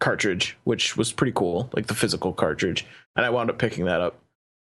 [0.01, 4.01] cartridge, which was pretty cool, like the physical cartridge, and I wound up picking that
[4.01, 4.19] up.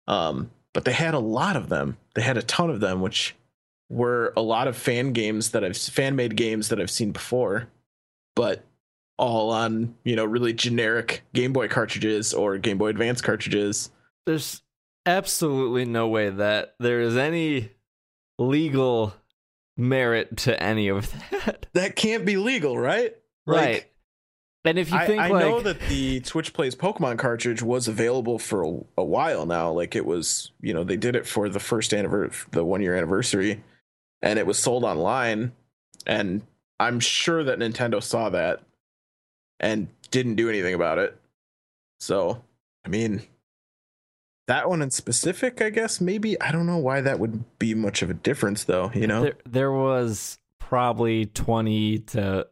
[0.08, 1.98] Um, but they had a lot of them.
[2.14, 3.36] They had a ton of them, which
[3.90, 7.68] were a lot of fan games that I've fan made games that I've seen before,
[8.36, 8.64] but
[9.18, 13.92] all on you know really generic Game Boy cartridges or Game Boy Advance cartridges.
[14.26, 14.62] There's
[15.08, 17.72] absolutely no way that there is any
[18.38, 19.16] legal
[19.76, 21.68] merit to any of that.
[21.74, 23.16] That can't be legal, right?
[23.46, 23.86] right.
[24.66, 27.88] And if you I, think I like know that the Twitch Plays Pokemon cartridge was
[27.88, 29.72] available for a, a while now.
[29.72, 32.94] Like it was, you know, they did it for the first anniversary, the one year
[32.94, 33.64] anniversary,
[34.22, 35.54] and it was sold online.
[36.06, 36.42] And
[36.82, 38.62] I'm sure that Nintendo saw that
[39.60, 41.18] and didn't do anything about it.
[42.02, 42.44] So,
[42.86, 43.22] I mean,
[44.48, 48.02] that one in specific, I guess maybe I don't know why that would be much
[48.02, 48.92] of a difference, though.
[48.94, 52.48] You know, there, there was probably 20 to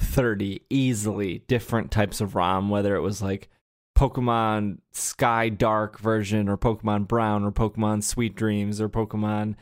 [0.00, 3.48] 30 easily different types of ROM, whether it was like
[3.96, 9.54] Pokemon Sky Dark version or Pokemon Brown or Pokemon Sweet Dreams or Pokemon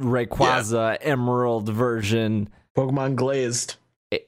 [0.00, 2.48] Rayquaza Emerald version.
[2.76, 3.76] Pokemon Glazed.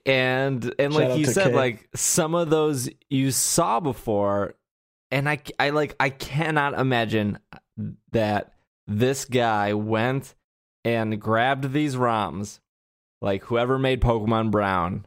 [0.07, 1.57] And and Shout like you said, Kay.
[1.57, 4.55] like some of those you saw before,
[5.13, 7.39] and I I like I cannot imagine
[8.11, 8.55] that
[8.89, 10.35] this guy went
[10.85, 12.59] and grabbed these ROMs,
[13.21, 15.07] like whoever made Pokemon Brown,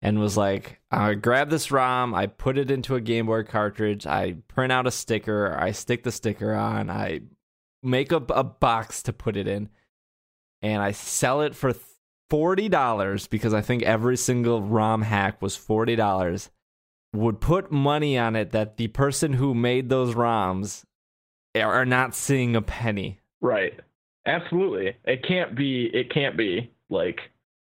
[0.00, 4.06] and was like, I grab this ROM, I put it into a Game Boy cartridge,
[4.06, 7.20] I print out a sticker, I stick the sticker on, I
[7.82, 9.68] make a, a box to put it in,
[10.62, 11.74] and I sell it for
[12.30, 16.50] forty dollars because I think every single ROM hack was forty dollars.
[17.14, 20.84] Would put money on it that the person who made those ROMs
[21.54, 23.20] are not seeing a penny.
[23.40, 23.78] Right.
[24.26, 24.96] Absolutely.
[25.04, 27.18] It can't be it can't be like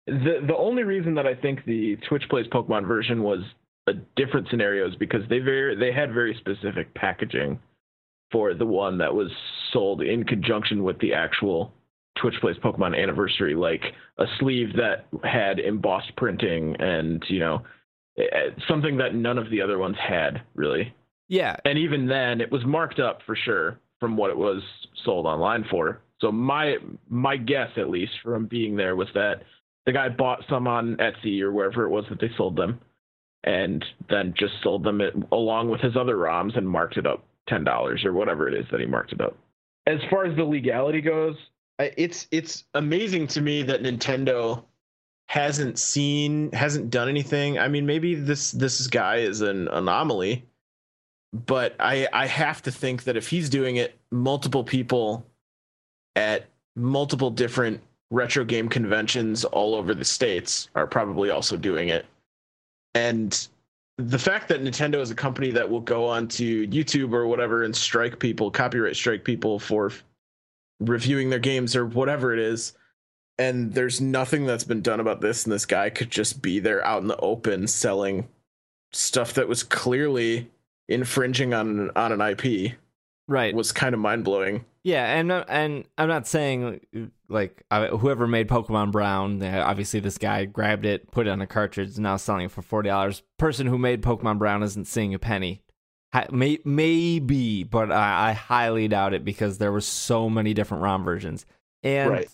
[0.06, 3.40] the the only reason that I think the Twitch Plays Pokemon version was
[3.86, 7.60] a different scenario is because they very they had very specific packaging
[8.32, 9.30] for the one that was
[9.72, 11.72] sold in conjunction with the actual
[12.20, 13.82] Twitch Plays Pokemon anniversary, like
[14.18, 17.62] a sleeve that had embossed printing and, you know,
[18.18, 20.94] Eh, something that none of the other ones had, really.
[21.28, 24.62] Yeah, and even then it was marked up for sure from what it was
[25.04, 26.00] sold online for.
[26.20, 26.76] So my
[27.08, 29.42] my guess at least from being there was that
[29.86, 32.80] the guy bought some on etsy or wherever it was that they sold them
[33.44, 37.24] and then just sold them it, along with his other roms and marked it up
[37.48, 39.36] $10 or whatever it is that he marked it up.
[39.86, 41.36] As far as the legality goes
[41.78, 44.64] it's it's amazing to me that nintendo
[45.28, 50.44] hasn't seen hasn't done anything i mean maybe this this guy is an anomaly
[51.32, 55.26] but I I have to think that if he's doing it, multiple people
[56.16, 62.06] at multiple different retro game conventions all over the states are probably also doing it.
[62.94, 63.48] And
[63.98, 67.64] the fact that Nintendo is a company that will go on to YouTube or whatever
[67.64, 69.92] and strike people, copyright strike people for
[70.80, 72.74] reviewing their games or whatever it is,
[73.38, 76.84] and there's nothing that's been done about this, and this guy could just be there
[76.84, 78.28] out in the open selling
[78.92, 80.50] stuff that was clearly
[80.88, 82.72] infringing on on an IP
[83.28, 83.54] right.
[83.54, 84.64] was kind of mind blowing.
[84.82, 86.80] Yeah, and and I'm not saying
[87.28, 91.94] like whoever made Pokemon Brown, obviously this guy grabbed it, put it on a cartridge,
[91.94, 93.22] and now selling it for forty dollars.
[93.38, 95.62] Person who made Pokemon Brown isn't seeing a penny.
[96.30, 101.04] May, maybe, but I, I highly doubt it because there were so many different ROM
[101.04, 101.44] versions.
[101.82, 102.28] And Right.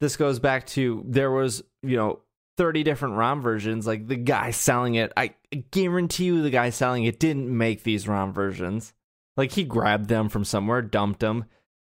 [0.00, 2.20] This goes back to there was you know
[2.58, 3.86] 30 different ROM versions.
[3.86, 5.34] Like the guy selling it, I
[5.70, 8.92] guarantee you the guy selling it didn't make these ROM versions.
[9.36, 11.44] Like he grabbed them from somewhere, dumped them,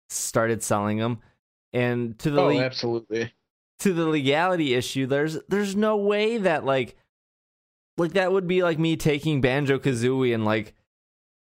[0.08, 1.20] started selling them.
[1.74, 3.32] And to the oh, le- absolutely.
[3.80, 6.96] to the legality issue, there's there's no way that like
[7.98, 10.74] like that would be like me taking Banjo Kazooie and like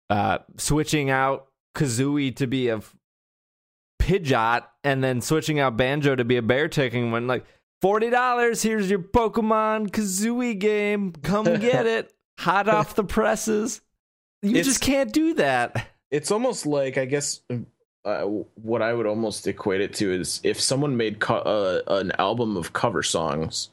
[0.09, 2.81] uh switching out Kazooie to be a
[4.03, 7.45] Pidgeot and then switching out Banjo to be a bear ticking when like
[7.81, 11.13] forty dollars, here's your Pokemon Kazooie game.
[11.13, 12.13] Come get it.
[12.41, 13.81] Hot off the presses.
[14.43, 15.89] You It's- just can't do that.
[16.11, 17.41] It's almost like I guess
[18.05, 18.23] uh,
[18.57, 22.57] what I would almost equate it to is if someone made co- uh, an album
[22.57, 23.71] of cover songs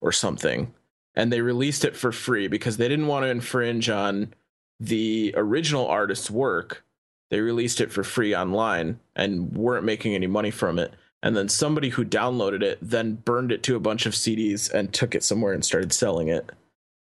[0.00, 0.72] or something,
[1.16, 4.32] and they released it for free because they didn't want to infringe on
[4.80, 6.84] the original artist's work.
[7.30, 10.94] They released it for free online and weren't making any money from it.
[11.22, 14.92] And then somebody who downloaded it then burned it to a bunch of CDs and
[14.92, 16.50] took it somewhere and started selling it.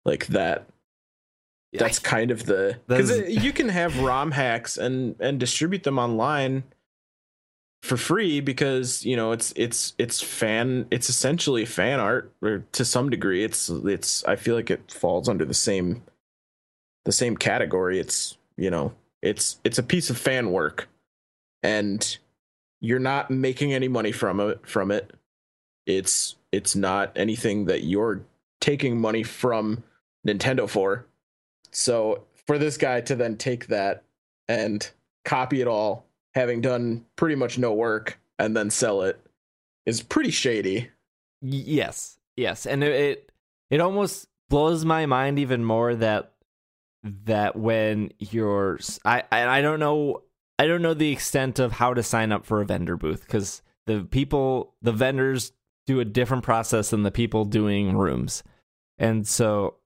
[0.05, 0.67] Like that.
[1.73, 6.65] That's kind of the because you can have ROM hacks and and distribute them online
[7.83, 12.85] for free because you know it's it's it's fan it's essentially fan art or to
[12.85, 16.03] some degree it's it's I feel like it falls under the same
[17.05, 17.99] the same category.
[17.99, 20.89] It's you know it's it's a piece of fan work.
[21.63, 22.19] And
[22.81, 25.13] you're not making any money from it from it.
[25.87, 28.23] It's it's not anything that you're
[28.61, 29.85] taking money from
[30.27, 31.07] Nintendo for.
[31.71, 34.03] So for this guy to then take that
[34.49, 34.89] and
[35.25, 39.21] copy it all, having done pretty much no work, and then sell it
[39.87, 40.91] is pretty shady.
[41.43, 42.67] Yes yes.
[42.67, 43.33] And it, it
[43.71, 46.33] it almost blows my mind even more that
[47.03, 50.23] that when you're i i, don't know
[50.59, 53.63] i don't know the extent of how to sign up for a vendor booth because
[53.87, 55.53] the people the vendors
[55.87, 58.43] do a different process than the people doing rooms
[58.99, 59.77] and so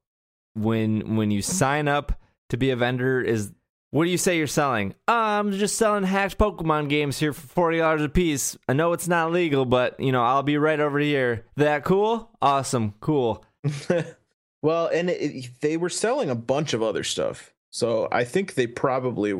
[0.54, 3.52] when when you sign up to be a vendor is
[3.90, 4.92] what do you say you're selling?
[5.06, 8.58] "Uh, I'm just selling hacked Pokemon games here for forty dollars a piece.
[8.68, 11.46] I know it's not legal, but you know I'll be right over here.
[11.54, 12.30] That cool?
[12.42, 13.44] Awesome, cool.
[14.64, 17.52] well, and it, they were selling a bunch of other stuff.
[17.70, 19.34] So I think they probably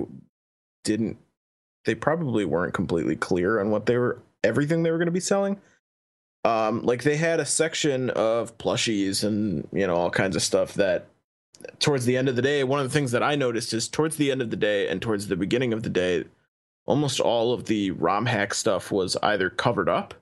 [0.84, 1.16] didn't
[1.86, 5.20] they probably weren't completely clear on what they were everything they were going to be
[5.20, 5.58] selling.
[6.44, 10.74] Um like they had a section of plushies and you know all kinds of stuff
[10.74, 11.06] that
[11.78, 14.16] towards the end of the day, one of the things that I noticed is towards
[14.16, 16.24] the end of the day and towards the beginning of the day,
[16.84, 20.12] almost all of the ROM hack stuff was either covered up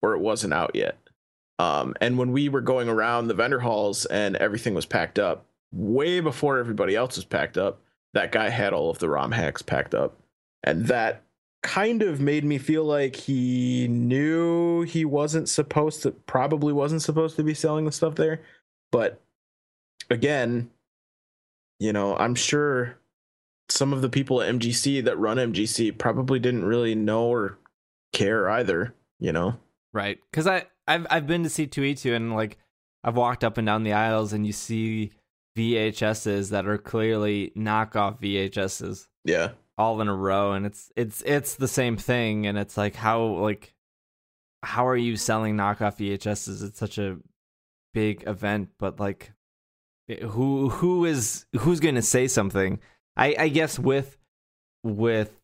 [0.00, 0.96] or it wasn't out yet.
[1.58, 5.46] Um, and when we were going around the vendor halls and everything was packed up,
[5.72, 7.80] way before everybody else was packed up,
[8.12, 10.16] that guy had all of the ROM hacks packed up.
[10.62, 11.22] And that
[11.62, 17.36] kind of made me feel like he knew he wasn't supposed to, probably wasn't supposed
[17.36, 18.42] to be selling the stuff there.
[18.90, 19.20] But
[20.10, 20.70] again,
[21.78, 22.98] you know, I'm sure
[23.68, 27.58] some of the people at MGC that run MGC probably didn't really know or
[28.12, 29.56] care either, you know.
[29.92, 30.18] Right?
[30.30, 32.58] Because I I've I've been to C2E2 and like
[33.02, 35.12] I've walked up and down the aisles and you see
[35.56, 39.52] VHSs that are clearly knockoff VHSs Yeah.
[39.78, 43.22] all in a row, and it's it's it's the same thing, and it's like how
[43.24, 43.72] like
[44.62, 46.62] how are you selling knockoff VHSs?
[46.66, 47.18] It's such a
[47.92, 49.32] big event, but like
[50.08, 52.80] eh, who who is who's going to say something?
[53.16, 54.18] I I guess with
[54.82, 55.40] with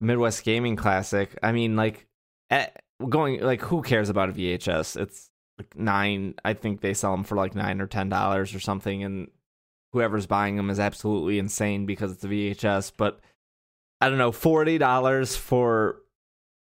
[0.00, 2.06] Midwest Gaming Classic, I mean like
[2.50, 5.00] at, going like who cares about a VHS?
[5.00, 6.34] It's like nine.
[6.44, 9.28] I think they sell them for like nine or ten dollars or something, and
[9.92, 12.92] whoever's buying them is absolutely insane because it's a VHS.
[12.96, 13.20] But
[14.00, 16.00] I don't know, forty dollars for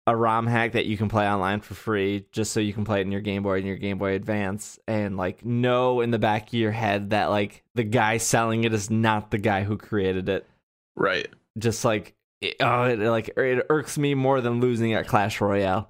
[0.07, 2.99] a ROM hack that you can play online for free, just so you can play
[2.99, 6.19] it in your Game Boy and your Game Boy Advance, and like know in the
[6.19, 9.77] back of your head that like the guy selling it is not the guy who
[9.77, 10.47] created it.
[10.95, 11.27] Right.
[11.57, 15.89] Just like it, oh, it like it irks me more than losing at Clash Royale.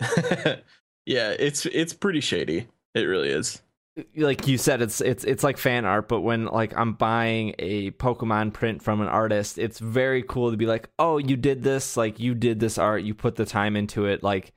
[1.06, 2.66] yeah, it's it's pretty shady.
[2.94, 3.62] It really is.
[4.16, 7.90] like you said it's it's it's like fan art but when like i'm buying a
[7.92, 11.96] pokemon print from an artist it's very cool to be like oh you did this
[11.96, 14.52] like you did this art you put the time into it like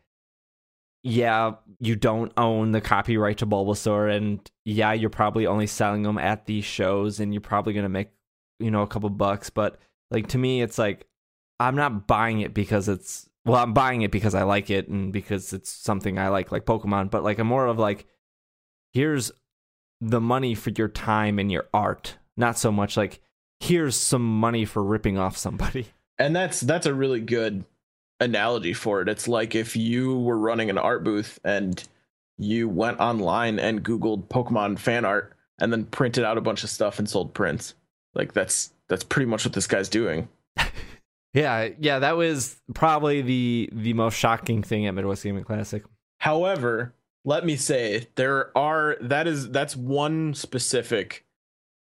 [1.04, 6.18] yeah you don't own the copyright to bulbasaur and yeah you're probably only selling them
[6.18, 8.12] at these shows and you're probably to make
[8.60, 9.80] you know a couple bucks but
[10.12, 11.08] like to me it's like
[11.60, 15.12] i'm not buying it because it's well i'm buying it because i like it and
[15.12, 18.06] because it's something i like like pokemon but like i'm more of like
[18.94, 19.32] here's
[20.00, 23.22] the money for your time and your art not so much like
[23.60, 25.88] here's some money for ripping off somebody
[26.22, 27.66] And that's that's a really good
[28.20, 29.10] analogy for it.
[29.10, 31.84] It's like if you were running an art booth and
[32.38, 36.70] you went online and googled Pokemon fan art and then printed out a bunch of
[36.70, 37.74] stuff and sold prints.
[38.14, 40.30] Like that's that's pretty much what this guy's doing.
[41.34, 45.84] Yeah, yeah, that was probably the the most shocking thing at Midwest Gaming Classic.
[46.20, 51.26] However, let me say there are that is that's one specific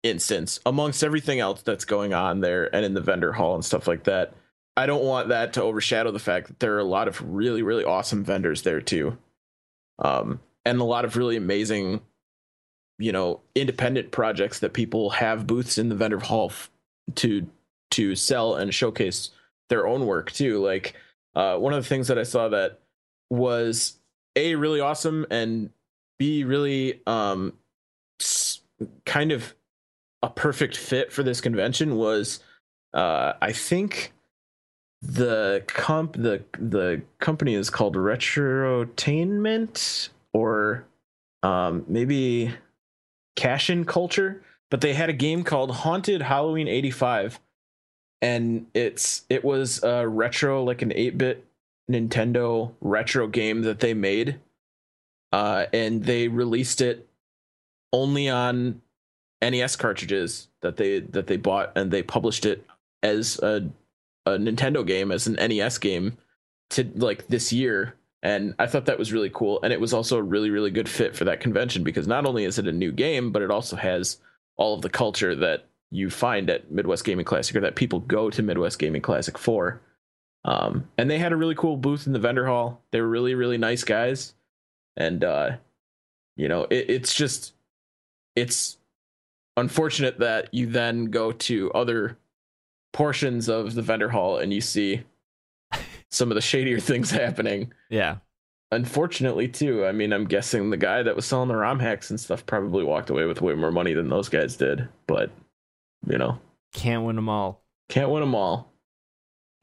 [0.02, 3.88] instance amongst everything else that's going on there and in the vendor hall and stuff
[3.88, 4.34] like that.
[4.76, 7.62] I don't want that to overshadow the fact that there are a lot of really
[7.62, 9.16] really awesome vendors there too.
[9.98, 12.02] Um and a lot of really amazing
[12.98, 16.70] you know independent projects that people have booths in the vendor hall f-
[17.16, 17.46] to
[17.94, 19.30] to sell and showcase
[19.68, 20.62] their own work too.
[20.62, 20.94] Like
[21.34, 22.80] uh, one of the things that i saw that
[23.30, 23.98] was
[24.36, 25.70] a really awesome and
[26.18, 27.54] b really um
[29.04, 29.54] kind of
[30.22, 32.40] a perfect fit for this convention was
[32.92, 34.12] uh i think
[35.02, 40.84] the comp the the company is called retrotainment or
[41.42, 42.52] um maybe
[43.36, 47.38] cash in culture but they had a game called haunted halloween 85
[48.24, 51.44] and it's it was a retro like an 8-bit
[51.90, 54.40] nintendo retro game that they made
[55.32, 57.06] uh and they released it
[57.92, 58.80] only on
[59.42, 62.66] nes cartridges that they that they bought and they published it
[63.02, 63.68] as a
[64.24, 66.16] a nintendo game as an nes game
[66.70, 69.60] to like this year and I thought that was really cool.
[69.62, 72.44] And it was also a really, really good fit for that convention because not only
[72.44, 74.16] is it a new game, but it also has
[74.56, 78.30] all of the culture that you find at Midwest Gaming Classic or that people go
[78.30, 79.80] to Midwest Gaming Classic for.
[80.44, 82.82] Um, and they had a really cool booth in the vendor hall.
[82.90, 84.34] They were really, really nice guys.
[84.96, 85.52] And, uh,
[86.36, 87.54] you know, it, it's just,
[88.36, 88.76] it's
[89.56, 92.18] unfortunate that you then go to other
[92.92, 95.04] portions of the vendor hall and you see
[96.10, 97.72] some of the shadier things happening.
[97.90, 98.16] Yeah.
[98.72, 99.86] Unfortunately, too.
[99.86, 102.82] I mean, I'm guessing the guy that was selling the ROM hacks and stuff probably
[102.82, 104.88] walked away with way more money than those guys did.
[105.06, 105.30] But,
[106.06, 106.38] you know,
[106.72, 107.62] Can't win them all.
[107.88, 108.72] can't win them all.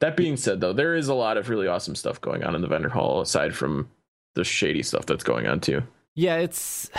[0.00, 2.60] That being said, though, there is a lot of really awesome stuff going on in
[2.60, 3.88] the vendor hall aside from
[4.34, 5.82] the shady stuff that's going on, too.
[6.16, 6.90] Yeah, it's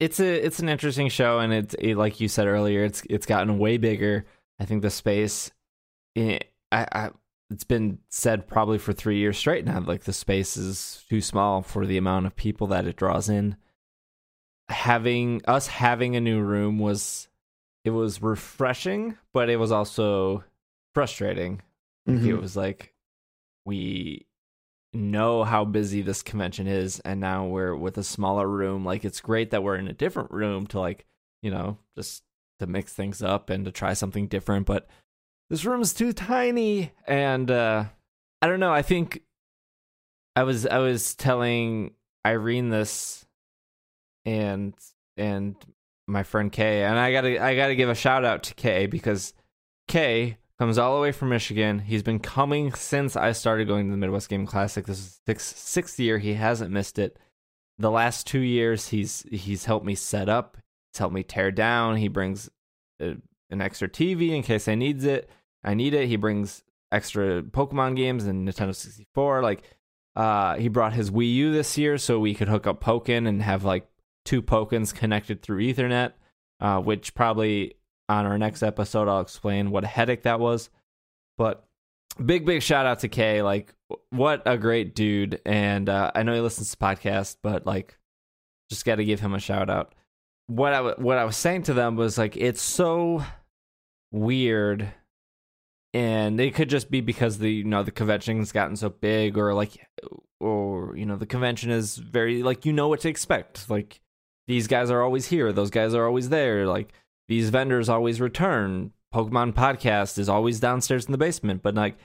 [0.00, 3.26] it's a it's an interesting show, and it's it, like you said earlier, it's it's
[3.26, 4.24] gotten way bigger.
[4.58, 5.50] I think the space,
[6.16, 6.40] eh,
[6.72, 7.10] I, I
[7.50, 9.78] it's been said probably for three years straight now.
[9.80, 13.56] Like the space is too small for the amount of people that it draws in.
[14.68, 17.28] Having us having a new room was
[17.84, 20.44] it was refreshing, but it was also
[20.94, 21.62] frustrating.
[22.28, 22.94] It was like
[23.64, 24.26] we
[24.92, 28.84] know how busy this convention is and now we're with a smaller room.
[28.84, 31.06] Like it's great that we're in a different room to like
[31.42, 32.22] you know just
[32.58, 34.86] to mix things up and to try something different but
[35.50, 37.84] this room is too tiny and uh
[38.40, 38.72] i don't know.
[38.72, 39.22] I think
[40.36, 41.92] i was i was telling
[42.26, 43.24] irene this
[44.24, 44.74] and
[45.16, 45.56] and
[46.12, 49.32] my friend kay and i gotta i gotta give a shout out to kay because
[49.88, 51.80] kay comes all the way from Michigan.
[51.80, 54.86] He's been coming since I started going to the Midwest Game Classic.
[54.86, 56.18] This is sixth, sixth year.
[56.18, 57.18] He hasn't missed it.
[57.78, 60.56] The last two years, he's he's helped me set up.
[60.92, 61.96] He's helped me tear down.
[61.96, 62.48] He brings
[63.00, 63.16] a,
[63.50, 65.28] an extra TV in case I needs it.
[65.64, 66.06] I need it.
[66.06, 69.42] He brings extra Pokemon games and Nintendo 64.
[69.42, 69.64] Like,
[70.14, 73.42] uh, he brought his Wii U this year so we could hook up Pokken and
[73.42, 73.88] have like
[74.24, 76.12] two Pokkens connected through Ethernet,
[76.60, 77.74] uh, which probably
[78.08, 80.70] on our next episode I'll explain what a headache that was.
[81.38, 81.66] But
[82.24, 83.42] big big shout out to Kay.
[83.42, 83.74] Like
[84.10, 85.40] what a great dude.
[85.44, 87.98] And uh, I know he listens to podcast, but like
[88.70, 89.94] just got to give him a shout out.
[90.46, 93.24] What I what I was saying to them was like it's so
[94.10, 94.92] weird
[95.94, 99.54] and it could just be because the you know the convention's gotten so big or
[99.54, 99.86] like
[100.40, 104.00] or you know the convention is very like you know what to expect like
[104.52, 106.92] these guys are always here those guys are always there like
[107.32, 108.92] these vendors always return.
[109.14, 111.96] Pokemon podcast is always downstairs in the basement, but like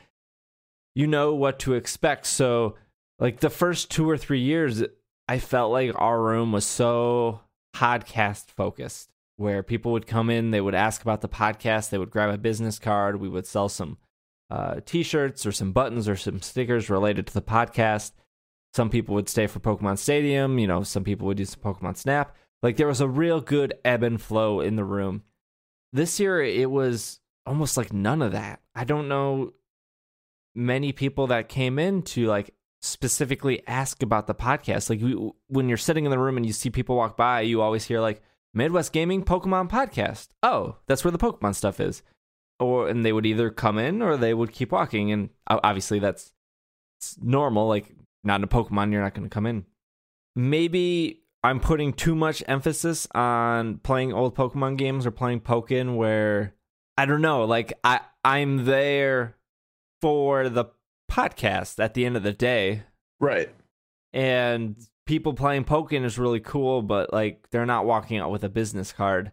[0.95, 2.25] you know what to expect.
[2.25, 2.75] So
[3.19, 4.83] like the first two or three years,
[5.27, 7.41] I felt like our room was so
[7.75, 12.11] podcast focused, where people would come in, they would ask about the podcast, they would
[12.11, 13.97] grab a business card, we would sell some
[14.49, 18.13] uh, t-shirts or some buttons or some stickers related to the podcast.
[18.77, 21.97] Some people would stay for Pokemon Stadium, you know, some people would do some Pokemon
[21.97, 22.35] Snap.
[22.61, 25.23] Like there was a real good ebb and flow in the room.
[25.91, 28.61] This year it was almost like none of that.
[28.75, 29.53] I don't know
[30.53, 34.91] many people that came in to like specifically ask about the podcast.
[34.91, 37.63] Like we, when you're sitting in the room and you see people walk by, you
[37.63, 38.21] always hear like
[38.53, 40.27] Midwest Gaming Pokemon podcast.
[40.43, 42.03] Oh, that's where the Pokemon stuff is.
[42.59, 46.31] Or and they would either come in or they would keep walking and obviously that's
[47.19, 47.95] normal like
[48.27, 49.65] not in a Pokemon you're not going to come in.
[50.35, 56.53] Maybe I'm putting too much emphasis on playing old Pokemon games or playing Pokken where
[56.97, 59.35] I don't know, like I I'm there
[60.01, 60.65] for the
[61.11, 62.83] podcast at the end of the day.
[63.19, 63.49] Right.
[64.13, 64.75] And
[65.05, 68.91] people playing Pokken is really cool, but like they're not walking out with a business
[68.91, 69.31] card.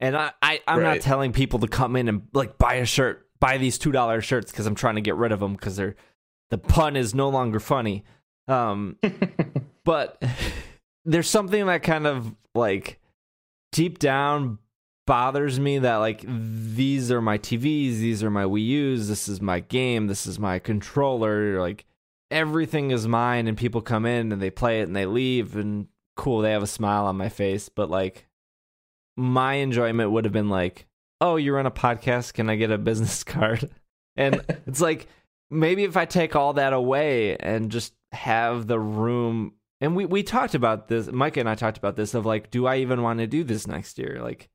[0.00, 0.94] And I, I I'm Right.
[0.94, 4.20] not telling people to come in and like buy a shirt, buy these two dollar
[4.20, 5.94] shirts because I'm trying to get rid of them because they're
[6.50, 8.04] the pun is no longer funny.
[8.48, 8.96] Um,
[9.84, 10.22] but
[11.04, 13.00] there's something that kind of like
[13.72, 14.58] deep down
[15.06, 19.40] bothers me that like these are my TVs, these are my Wii U's, this is
[19.40, 21.84] my game, this is my controller, like
[22.30, 25.88] everything is mine and people come in and they play it and they leave and
[26.16, 28.26] cool, they have a smile on my face, but like
[29.16, 30.86] my enjoyment would have been like,
[31.20, 33.70] "Oh, you run a podcast, can I get a business card?"
[34.16, 35.08] And it's like
[35.52, 40.22] maybe if I take all that away and just have the room and we we
[40.22, 43.20] talked about this Micah and I talked about this of like do I even want
[43.20, 44.48] to do this next year like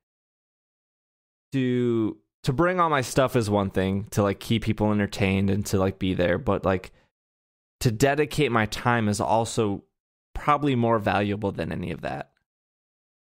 [1.54, 5.66] to to bring all my stuff is one thing to like keep people entertained and
[5.68, 6.92] to like be there but like
[7.80, 9.84] to dedicate my time is also
[10.34, 12.32] probably more valuable than any of that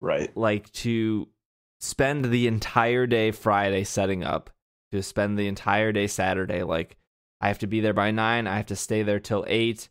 [0.00, 0.36] right.
[0.36, 1.28] like to
[1.80, 4.50] spend the entire day Friday setting up,
[4.92, 6.62] to spend the entire day Saturday.
[6.62, 6.96] Like
[7.40, 8.46] I have to be there by nine.
[8.46, 9.88] I have to stay there till eight.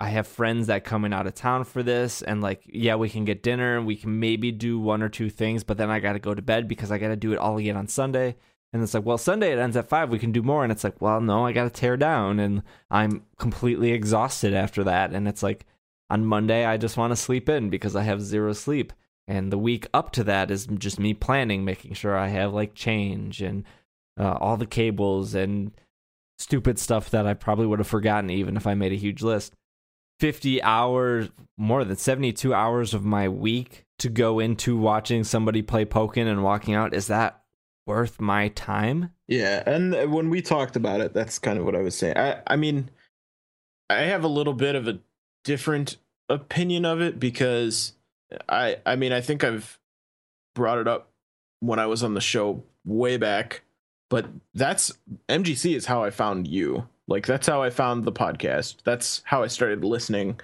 [0.00, 3.24] I have friends that coming out of town for this, and like, yeah, we can
[3.24, 6.14] get dinner and we can maybe do one or two things, but then I got
[6.14, 8.36] to go to bed because I got to do it all again on Sunday.
[8.72, 10.10] And it's like, well, Sunday it ends at five.
[10.10, 12.64] We can do more, and it's like, well, no, I got to tear down, and
[12.90, 15.12] I'm completely exhausted after that.
[15.12, 15.64] And it's like,
[16.10, 18.92] on Monday, I just want to sleep in because I have zero sleep.
[19.26, 22.74] And the week up to that is just me planning, making sure I have like
[22.74, 23.64] change and
[24.18, 25.72] uh, all the cables and
[26.38, 29.54] stupid stuff that I probably would have forgotten even if I made a huge list.
[30.20, 31.28] 50 hours,
[31.58, 36.42] more than 72 hours of my week to go into watching somebody play Pokken and
[36.42, 36.94] walking out.
[36.94, 37.42] Is that
[37.86, 39.10] worth my time?
[39.26, 42.16] Yeah, and when we talked about it, that's kind of what I was saying.
[42.16, 42.90] I, I mean,
[43.90, 45.00] I have a little bit of a
[45.44, 45.96] different
[46.28, 47.92] opinion of it because
[48.48, 49.78] I, I mean, I think I've
[50.54, 51.10] brought it up
[51.60, 53.62] when I was on the show way back,
[54.14, 54.92] but that's
[55.28, 56.86] MGC is how I found you.
[57.08, 58.76] Like that's how I found the podcast.
[58.84, 60.38] That's how I started listening.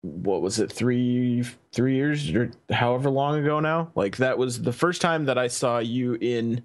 [0.00, 3.92] What was it, three three years or however long ago now?
[3.94, 6.64] Like that was the first time that I saw you in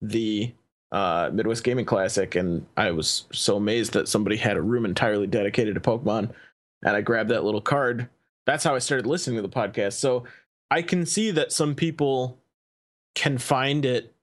[0.00, 0.54] the
[0.92, 5.26] uh, Midwest Gaming Classic, and I was so amazed that somebody had a room entirely
[5.26, 6.32] dedicated to Pokemon.
[6.84, 8.08] And I grabbed that little card.
[8.46, 9.94] That's how I started listening to the podcast.
[9.94, 10.22] So
[10.70, 12.38] I can see that some people
[13.16, 14.14] can find it,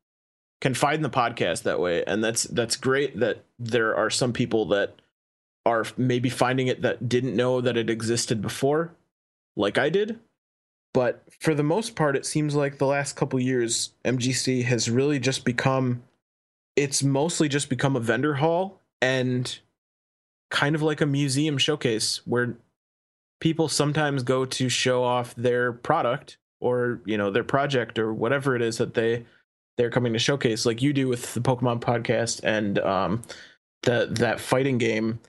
[0.61, 3.19] can find the podcast that way, and that's that's great.
[3.19, 4.95] That there are some people that
[5.65, 8.93] are maybe finding it that didn't know that it existed before,
[9.55, 10.19] like I did.
[10.93, 15.19] But for the most part, it seems like the last couple years, MGC has really
[15.19, 16.03] just become
[16.75, 19.59] it's mostly just become a vendor hall and
[20.49, 22.55] kind of like a museum showcase where
[23.41, 28.55] people sometimes go to show off their product or you know their project or whatever
[28.55, 29.25] it is that they
[29.77, 33.21] they're coming to showcase like you do with the pokemon podcast and um
[33.83, 35.19] that that fighting game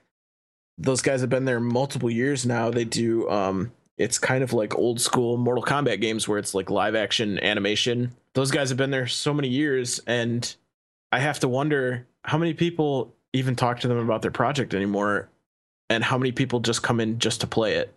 [0.77, 4.75] those guys have been there multiple years now they do um it's kind of like
[4.75, 8.91] old school mortal kombat games where it's like live action animation those guys have been
[8.91, 10.55] there so many years and
[11.11, 15.29] I have to wonder how many people even talk to them about their project anymore
[15.89, 17.93] and how many people just come in just to play it.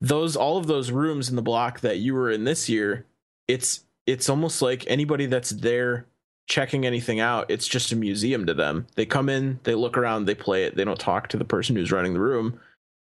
[0.00, 3.06] Those all of those rooms in the block that you were in this year,
[3.46, 6.06] it's it's almost like anybody that's there
[6.46, 8.86] checking anything out, it's just a museum to them.
[8.96, 11.76] They come in, they look around, they play it, they don't talk to the person
[11.76, 12.60] who's running the room,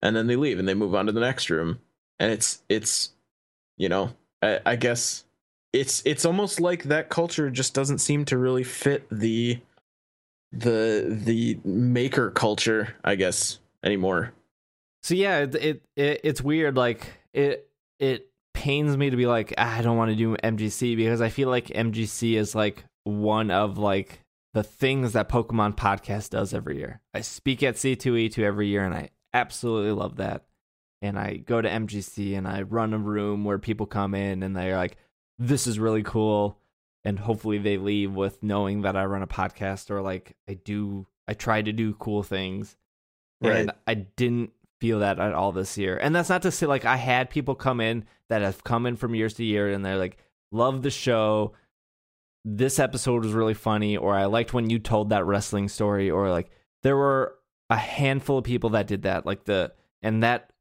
[0.01, 1.79] and then they leave and they move on to the next room.
[2.19, 3.11] And it's it's
[3.77, 5.25] you know, I, I guess
[5.73, 9.59] it's it's almost like that culture just doesn't seem to really fit the
[10.51, 14.31] the the maker culture i guess anymore
[15.01, 16.77] So yeah, it, it, it it's weird.
[16.77, 17.67] Like it
[17.99, 21.29] it pains me to be like ah, I don't want to do MGC because I
[21.29, 24.19] feel like MGC is like one of like
[24.53, 27.01] the things that Pokemon Podcast does every year.
[27.13, 30.45] I speak at C2E2 every year, and I absolutely love that.
[31.01, 34.55] And I go to MGC and I run a room where people come in and
[34.55, 34.97] they're like,
[35.37, 36.59] "This is really cool,"
[37.03, 41.07] and hopefully they leave with knowing that I run a podcast or like I do.
[41.27, 42.75] I try to do cool things
[43.41, 44.51] and I didn't
[44.83, 45.95] feel that at all this year.
[45.95, 48.97] And that's not to say like I had people come in that have come in
[48.97, 50.17] from years to year and they're like,
[50.51, 51.53] love the show.
[52.43, 56.29] This episode was really funny, or I liked when you told that wrestling story, or
[56.29, 57.35] like there were
[57.69, 59.25] a handful of people that did that.
[59.25, 59.71] Like the
[60.01, 60.51] and that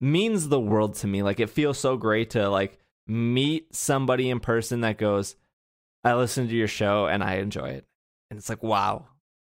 [0.00, 1.22] means the world to me.
[1.22, 5.36] Like it feels so great to like meet somebody in person that goes,
[6.02, 7.86] I listen to your show and I enjoy it.
[8.28, 9.06] And it's like, wow,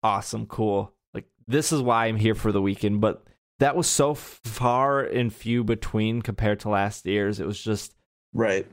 [0.04, 0.94] awesome, cool.
[1.12, 3.24] Like this is why I'm here for the weekend, but
[3.60, 7.40] that was so far and few between compared to last year's.
[7.40, 7.94] It was just
[8.34, 8.66] right.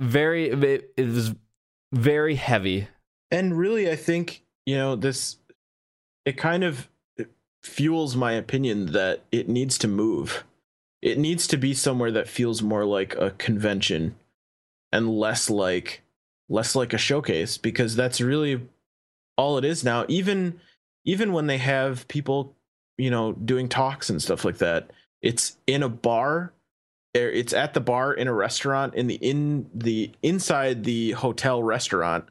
[0.00, 1.34] Very it, it was
[1.92, 2.88] very heavy.
[3.30, 5.36] And really I think, you know, this
[6.24, 6.88] it kind of
[7.62, 10.44] fuels my opinion that it needs to move.
[11.02, 14.16] It needs to be somewhere that feels more like a convention
[14.92, 16.02] and less like
[16.48, 18.68] less like a showcase because that's really
[19.36, 20.04] all it is now.
[20.08, 20.60] Even
[21.04, 22.54] even when they have people,
[22.98, 24.90] you know, doing talks and stuff like that,
[25.22, 26.52] it's in a bar
[27.16, 31.62] er, it's at the bar in a restaurant in the in the inside the hotel
[31.62, 32.24] restaurant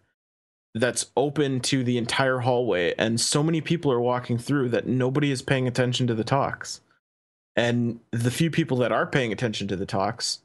[0.76, 2.93] that's open to the entire hallway.
[2.97, 6.82] And so many people are walking through that nobody is paying attention to the talks.
[7.55, 10.39] And the few people that are paying attention to the talks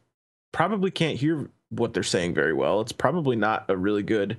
[0.52, 2.80] probably can't hear what they're saying very well.
[2.80, 4.38] It's probably not a really good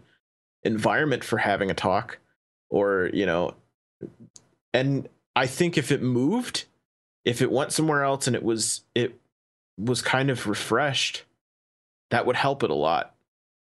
[0.64, 2.18] environment for having a talk
[2.70, 3.54] or you know
[4.74, 6.66] and i think if it moved
[7.26, 9.20] if it went somewhere else and it was it
[9.78, 11.24] was kind of refreshed
[12.10, 13.14] that would help it a lot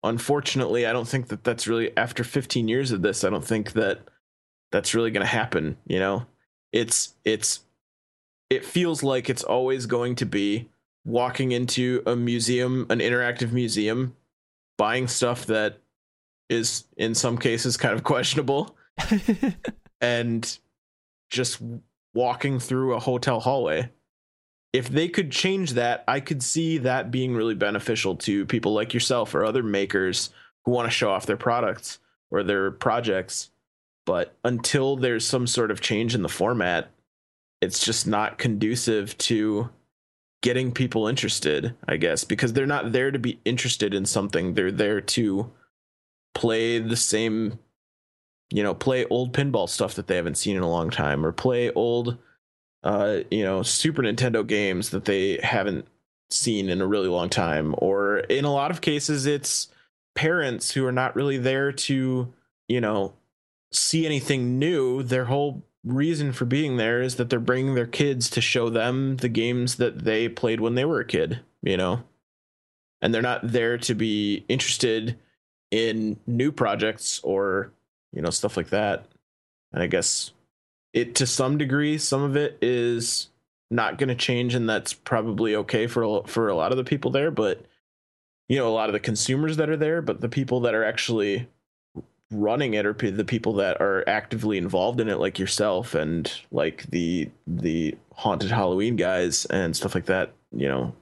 [0.06, 3.24] unfortunately, I don't think that that's really after 15 years of this.
[3.24, 4.00] I don't think that
[4.72, 5.78] that's really going to happen.
[5.88, 6.26] You know,
[6.72, 7.62] it's it's
[8.50, 10.70] it feels like it's always going to be
[11.04, 14.16] walking into a museum, an interactive museum,
[14.78, 15.80] buying stuff that
[16.50, 18.76] is in some cases kind of questionable,
[20.02, 20.60] and
[21.30, 21.62] just
[22.14, 23.90] walking through a hotel hallway
[24.76, 28.94] if they could change that, I could see that being really beneficial to people like
[28.94, 30.32] yourself or other makers
[30.66, 32.00] who want to show off their products
[32.30, 33.52] or their projects.
[34.06, 36.92] But until there's some sort of change in the format,
[37.62, 39.70] it's just not conducive to
[40.44, 44.56] getting people interested, I guess, because they're not there to be interested in something.
[44.56, 45.50] They're there to
[46.34, 47.60] play the same,
[48.52, 51.32] you know, play old pinball stuff that they haven't seen in a long time or
[51.32, 52.18] play old
[52.86, 55.88] uh, you know, Super Nintendo games that they haven't
[56.30, 57.74] seen in a really long time.
[57.80, 59.70] Or in a lot of cases, it's
[60.14, 62.32] parents who are not really there to,
[62.68, 63.14] you know,
[63.72, 65.02] see anything new.
[65.02, 69.18] Their whole reason for being there is that they're bringing their kids to show them
[69.18, 72.04] the games that they played when they were a kid, you know?
[73.02, 75.18] And they're not there to be interested
[75.72, 77.72] in new projects or,
[78.16, 79.06] you know, stuff like that.
[79.72, 80.32] And I guess
[80.96, 83.30] it to some degree some of it is
[83.70, 87.12] not going to change and that's probably okay for for a lot of the people
[87.12, 87.64] there but
[88.48, 90.86] you know a lot of the consumers that are there but the people that are
[90.86, 91.48] actually
[92.32, 96.84] running it are the people that are actively involved in it like yourself and like
[96.90, 100.94] the the haunted halloween guys and stuff like that you know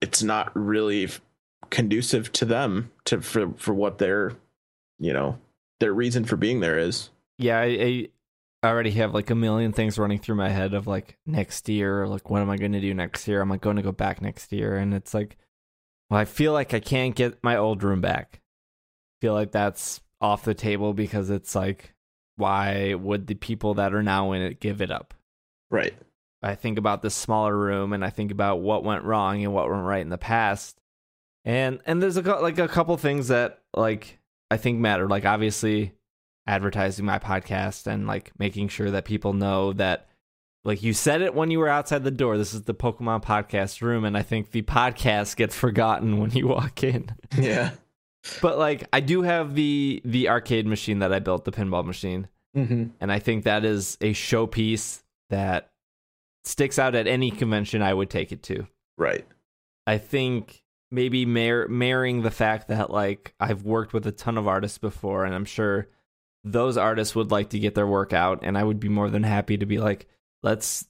[0.00, 1.08] it's not really
[1.70, 4.32] conducive to them to for for what they're
[4.98, 5.38] you know
[5.80, 8.08] their reason for being there is yeah I, I
[8.68, 12.30] already have like a million things running through my head of like next year, like
[12.30, 13.40] what am I going to do next year?
[13.40, 14.76] Am I going to go back next year?
[14.76, 15.36] And it's like,
[16.10, 18.40] well, I feel like I can't get my old room back.
[18.40, 21.94] I feel like that's off the table because it's like,
[22.36, 25.14] why would the people that are now in it give it up?
[25.70, 25.94] Right.
[26.42, 29.70] I think about this smaller room and I think about what went wrong and what
[29.70, 30.78] went right in the past.
[31.44, 34.18] And and there's a like a couple things that like
[34.50, 35.08] I think matter.
[35.08, 35.92] Like obviously
[36.46, 40.08] advertising my podcast and like making sure that people know that
[40.64, 42.38] like you said it when you were outside the door.
[42.38, 46.46] This is the pokemon podcast room and i think the podcast gets forgotten when you
[46.48, 47.14] walk in.
[47.36, 47.70] Yeah.
[48.42, 52.28] But like i do have the the arcade machine that i built the pinball machine.
[52.56, 52.84] Mm-hmm.
[53.00, 55.72] and i think that is a showpiece that
[56.44, 58.66] sticks out at any convention i would take it to.
[58.96, 59.26] Right.
[59.86, 64.46] I think maybe mar- marrying the fact that like i've worked with a ton of
[64.46, 65.88] artists before and i'm sure
[66.44, 69.22] those artists would like to get their work out and i would be more than
[69.22, 70.06] happy to be like
[70.42, 70.86] let's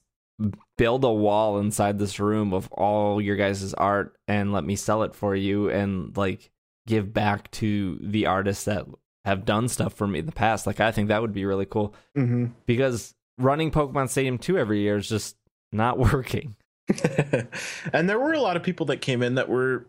[0.77, 5.03] build a wall inside this room of all your guys' art and let me sell
[5.03, 6.51] it for you and like
[6.85, 8.85] give back to the artists that
[9.25, 10.67] have done stuff for me in the past.
[10.67, 11.93] Like i think that would be really cool.
[12.15, 12.47] Mm-hmm.
[12.65, 15.35] because running pokemon stadium 2 every year is just
[15.71, 16.55] not working
[17.93, 19.85] and there were a lot of people that came in that were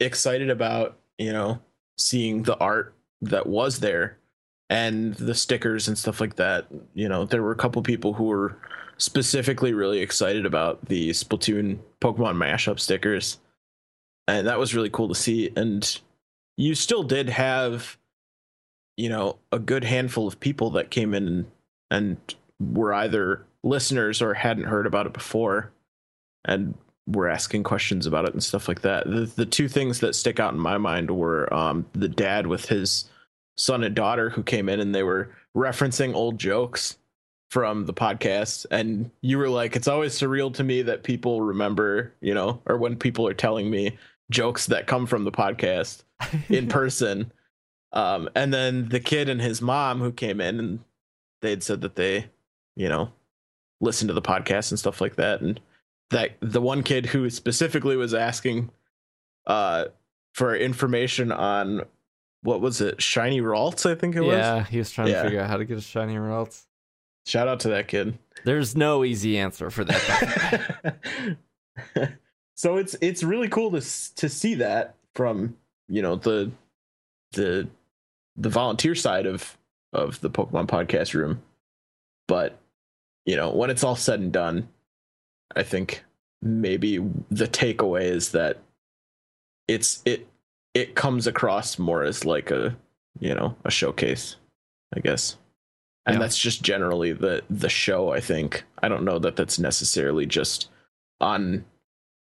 [0.00, 1.60] excited about you know
[1.98, 4.18] seeing the art that was there
[4.68, 6.66] and the stickers and stuff like that.
[6.94, 8.56] You know, there were a couple people who were
[8.98, 13.38] specifically really excited about the Splatoon Pokemon mashup stickers.
[14.28, 15.50] And that was really cool to see.
[15.56, 15.98] And
[16.56, 17.96] you still did have,
[18.96, 21.46] you know, a good handful of people that came in and,
[21.90, 25.70] and were either listeners or hadn't heard about it before
[26.46, 26.74] and
[27.06, 29.04] were asking questions about it and stuff like that.
[29.06, 32.66] The, the two things that stick out in my mind were um, the dad with
[32.66, 33.08] his
[33.56, 36.98] son and daughter who came in and they were referencing old jokes
[37.50, 38.66] from the podcast.
[38.70, 42.76] And you were like it's always surreal to me that people remember you know or
[42.76, 43.96] when people are telling me
[44.30, 46.02] jokes that come from the podcast
[46.48, 47.32] in person.
[47.92, 50.80] Um and then the kid and his mom who came in and
[51.40, 52.26] they'd said that they
[52.74, 53.10] you know
[53.80, 55.40] listened to the podcast and stuff like that.
[55.40, 55.60] And
[56.10, 58.70] that the one kid who specifically was asking
[59.46, 59.86] uh
[60.34, 61.82] for information on
[62.42, 65.22] what was it shiny ralts i think it was yeah, he was trying Yeah.
[65.22, 66.64] to figure out how to get a shiny Ralts.
[67.26, 70.96] shout out to that kid There's no easy answer for that.
[72.54, 73.80] so it's it's really cool to
[74.14, 75.56] to see that from
[75.88, 76.50] you know the
[77.32, 77.68] the
[78.36, 79.56] the volunteer side of
[79.92, 81.42] of the Pokemon podcast room.
[82.28, 82.58] But
[83.24, 84.68] you know, when it's all said and done,
[85.56, 86.04] I think
[86.42, 86.98] maybe
[87.30, 88.58] the takeaway is that
[89.68, 90.28] it's it
[90.74, 92.76] it comes across more as like a
[93.18, 94.36] you know a showcase,
[94.94, 95.36] I guess.
[96.04, 96.20] And Yeah.
[96.20, 98.10] that's just generally the the show.
[98.12, 100.68] I think I don't know that that's necessarily just
[101.20, 101.64] on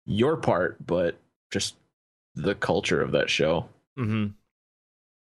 [0.05, 1.17] your part, but
[1.51, 1.75] just
[2.35, 3.67] the culture of that show.
[3.95, 4.27] hmm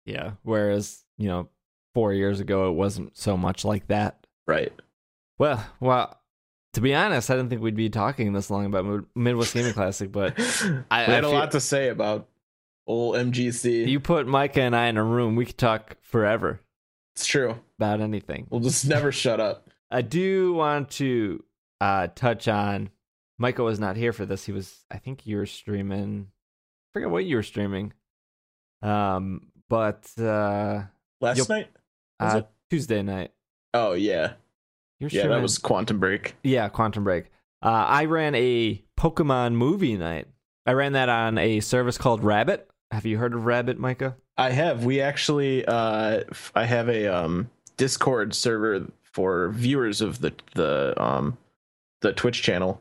[0.04, 0.32] Yeah.
[0.42, 1.48] Whereas, you know,
[1.94, 4.26] four years ago, it wasn't so much like that.
[4.46, 4.72] Right.
[5.38, 6.19] Well, well,
[6.74, 10.10] to be honest, I didn't think we'd be talking this long about Midwest Gaming Classic,
[10.10, 10.34] but
[10.90, 12.28] I- I had a lot to say about
[12.86, 13.86] old MGC.
[13.88, 16.60] you put Micah and I in a room, we could talk forever
[17.16, 17.56] it's true.
[17.78, 18.46] about anything.
[18.50, 19.68] We'll just never shut up.
[19.90, 21.42] I do want to
[21.80, 22.90] uh, touch on.
[23.38, 24.44] Micah was not here for this.
[24.44, 26.28] He was, I think, you were streaming.
[26.30, 27.92] I forget what you were streaming.
[28.82, 30.82] Um, but uh,
[31.20, 31.68] Last night?
[32.20, 32.42] Was uh?
[32.70, 33.32] Tuesday night.
[33.74, 34.34] Oh yeah.
[35.00, 35.38] You're Yeah, streaming.
[35.38, 36.36] that was Quantum Break.
[36.44, 37.26] yeah, Quantum Break.
[37.62, 40.28] Uh, I ran a Pokemon movie night.
[40.66, 42.68] I ran that on a service called Rabbit.
[42.90, 44.16] Have you heard of Rabbit, Micah?
[44.36, 44.84] I have.
[44.84, 46.22] We actually uh
[46.54, 51.36] I have a um Discord server for viewers of the the um
[52.02, 52.80] the Twitch channel,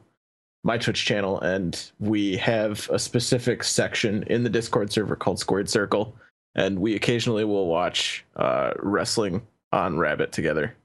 [0.63, 5.70] my Twitch channel, and we have a specific section in the Discord server called Squared
[5.70, 6.15] Circle,
[6.55, 9.41] and we occasionally will watch uh wrestling
[9.72, 10.76] on Rabbit together.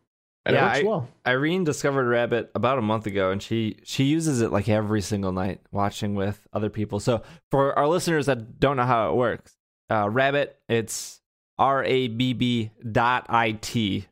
[0.47, 1.09] And Yeah, I- well.
[1.27, 5.33] Irene discovered Rabbit about a month ago, and she she uses it like every single
[5.33, 7.01] night, watching with other people.
[7.01, 9.57] So for our listeners that don't know how it works,
[9.91, 11.21] uh, Rabbit, it's
[11.59, 14.07] R A B B dot I T.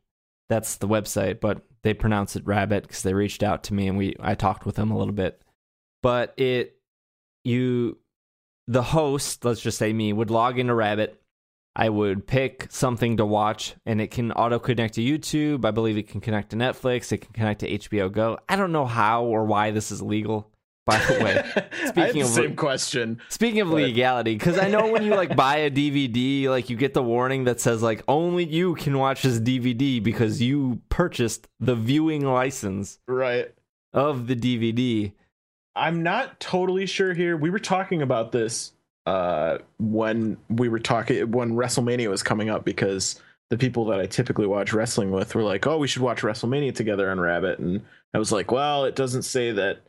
[0.48, 3.98] That's the website, but they pronounce it Rabbit because they reached out to me and
[3.98, 5.40] we I talked with them a little bit.
[6.02, 6.76] But it
[7.44, 7.98] you
[8.68, 11.21] the host, let's just say me, would log into Rabbit.
[11.74, 15.64] I would pick something to watch, and it can auto connect to YouTube.
[15.64, 17.12] I believe it can connect to Netflix.
[17.12, 18.38] It can connect to HBO Go.
[18.48, 20.50] I don't know how or why this is legal.
[20.84, 23.20] By the way, speaking the of- same question.
[23.28, 26.76] speaking of But- legality, because I know when you like buy a DVD, like you
[26.76, 31.46] get the warning that says like only you can watch this DVD because you purchased
[31.60, 33.54] the viewing license Right.
[33.94, 35.12] of the DVD.
[35.76, 37.36] I'm not totally sure here.
[37.36, 38.72] We were talking about this
[39.06, 44.06] uh when we were talking when WrestleMania was coming up because the people that I
[44.06, 47.82] typically watch wrestling with were like, "Oh, we should watch WrestleMania together on Rabbit." And
[48.14, 49.82] I was like, "Well, it doesn't say that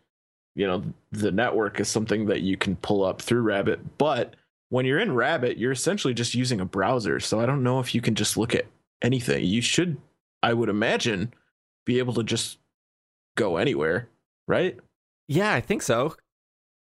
[0.55, 4.35] you know the network is something that you can pull up through Rabbit, but
[4.69, 7.19] when you're in Rabbit, you're essentially just using a browser.
[7.19, 8.65] So I don't know if you can just look at
[9.01, 9.45] anything.
[9.45, 9.97] You should
[10.41, 11.33] I would imagine
[11.85, 12.57] be able to just
[13.35, 14.09] go anywhere,
[14.47, 14.77] right?
[15.27, 16.15] Yeah, I think so.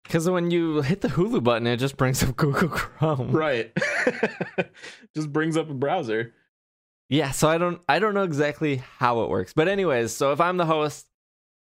[0.09, 3.31] Because when you hit the Hulu button, it just brings up Google Chrome.
[3.31, 3.71] Right.
[5.15, 6.33] Just brings up a browser.
[7.11, 9.53] Yeah, so I don't I don't know exactly how it works.
[9.53, 11.07] But anyways, so if I'm the host,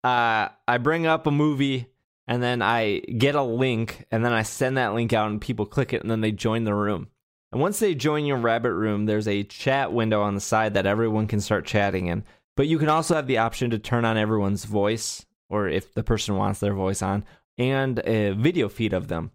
[0.03, 1.87] uh I bring up a movie
[2.27, 5.65] and then I get a link and then I send that link out and people
[5.65, 7.07] click it and then they join the room.
[7.53, 10.85] And once they join your rabbit room, there's a chat window on the side that
[10.85, 12.25] everyone can start chatting in.
[12.57, 16.03] But you can also have the option to turn on everyone's voice or if the
[16.03, 17.23] person wants their voice on
[17.57, 19.31] and a video feed of them.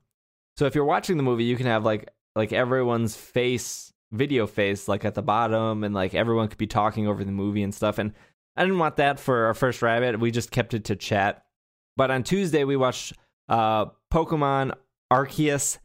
[0.57, 4.89] So if you're watching the movie, you can have like like everyone's face video face
[4.89, 7.99] like at the bottom and like everyone could be talking over the movie and stuff
[7.99, 8.13] and
[8.57, 10.19] I didn't want that for our first rabbit.
[10.19, 11.45] We just kept it to chat.
[11.97, 13.13] But on Tuesday we watched
[13.49, 14.73] uh Pokemon
[15.13, 15.79] Arceus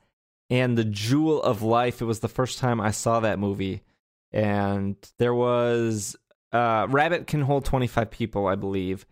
[0.49, 2.01] and the Jewel of Life.
[2.01, 3.83] It was the first time I saw that movie.
[4.31, 6.15] And there was
[6.51, 9.05] uh Rabbit can hold 25 people, I believe.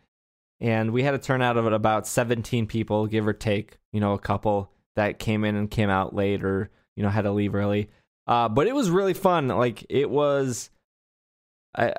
[0.62, 4.20] And we had a turnout of about 17 people, give or take, you know, a
[4.20, 7.90] couple that came in and came out late or, you know, had to leave early.
[8.28, 9.48] Uh, but it was really fun.
[9.48, 10.70] Like it was,
[11.76, 11.94] I,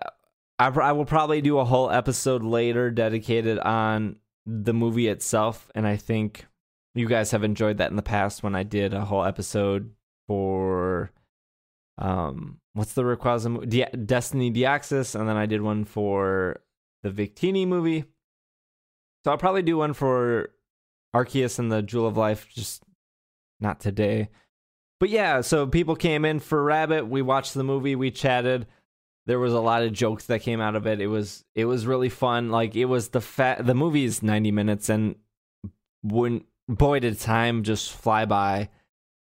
[0.58, 5.86] I, I will probably do a whole episode later dedicated on the movie itself, and
[5.86, 6.46] I think
[6.94, 9.92] you guys have enjoyed that in the past when I did a whole episode
[10.26, 11.10] for
[11.98, 16.60] um, what's the Rayquaza De- Destiny Deoxys, and then I did one for
[17.02, 18.04] the Victini movie.
[19.24, 20.50] So I'll probably do one for
[21.14, 22.82] Arceus and the Jewel of Life, just
[23.60, 24.28] not today.
[24.98, 27.08] But yeah, so people came in for Rabbit.
[27.08, 27.96] We watched the movie.
[27.96, 28.66] We chatted.
[29.26, 31.00] There was a lot of jokes that came out of it.
[31.00, 32.50] It was it was really fun.
[32.50, 33.64] Like it was the fat.
[33.66, 35.16] The movie is ninety minutes, and
[36.02, 38.68] when boy did time just fly by.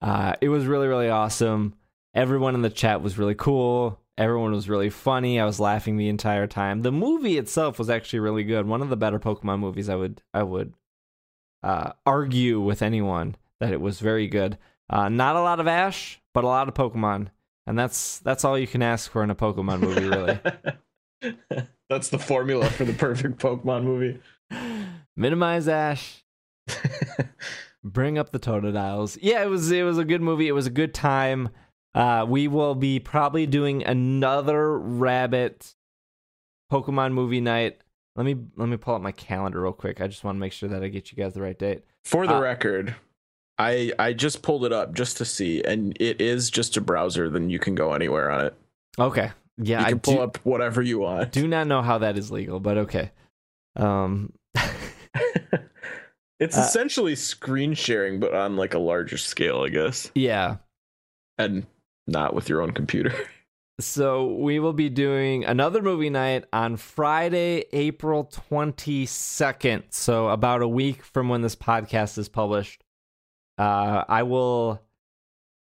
[0.01, 1.74] Uh, it was really really awesome.
[2.14, 4.01] Everyone in the chat was really cool.
[4.17, 5.41] Everyone was really funny.
[5.41, 6.83] I was laughing the entire time.
[6.83, 8.67] The movie itself was actually really good.
[8.67, 9.89] One of the better Pokemon movies.
[9.89, 10.75] I would I would
[11.65, 14.59] uh, argue with anyone that it was very good.
[14.89, 17.29] Uh, not a lot of Ash, but a lot of Pokemon,
[17.67, 20.39] and that's that's all you can ask for in a Pokemon movie, really.
[21.89, 24.21] that's the formula for the perfect Pokemon movie.
[25.17, 26.23] Minimize Ash,
[27.85, 29.19] bring up the Totodiles.
[29.23, 30.49] Yeah, it was it was a good movie.
[30.49, 31.49] It was a good time.
[31.95, 35.74] Uh, we will be probably doing another Rabbit
[36.72, 37.78] Pokemon movie night.
[38.16, 40.01] Let me let me pull up my calendar real quick.
[40.01, 41.84] I just want to make sure that I get you guys the right date.
[42.05, 42.95] For the uh, record,
[43.59, 47.30] I I just pulled it up just to see, and it is just a browser.
[47.30, 48.55] Then you can go anywhere on it.
[48.99, 49.30] Okay.
[49.57, 51.32] Yeah, you can I pull do, up whatever you want.
[51.32, 53.12] Do not know how that is legal, but okay.
[53.76, 54.32] Um,
[56.40, 60.11] it's uh, essentially screen sharing, but on like a larger scale, I guess.
[60.14, 60.57] Yeah,
[61.38, 61.66] and
[62.07, 63.15] not with your own computer.
[63.81, 69.83] So we will be doing another movie night on Friday, April 22nd.
[69.91, 72.85] So about a week from when this podcast is published.
[73.59, 74.81] Uh, I will.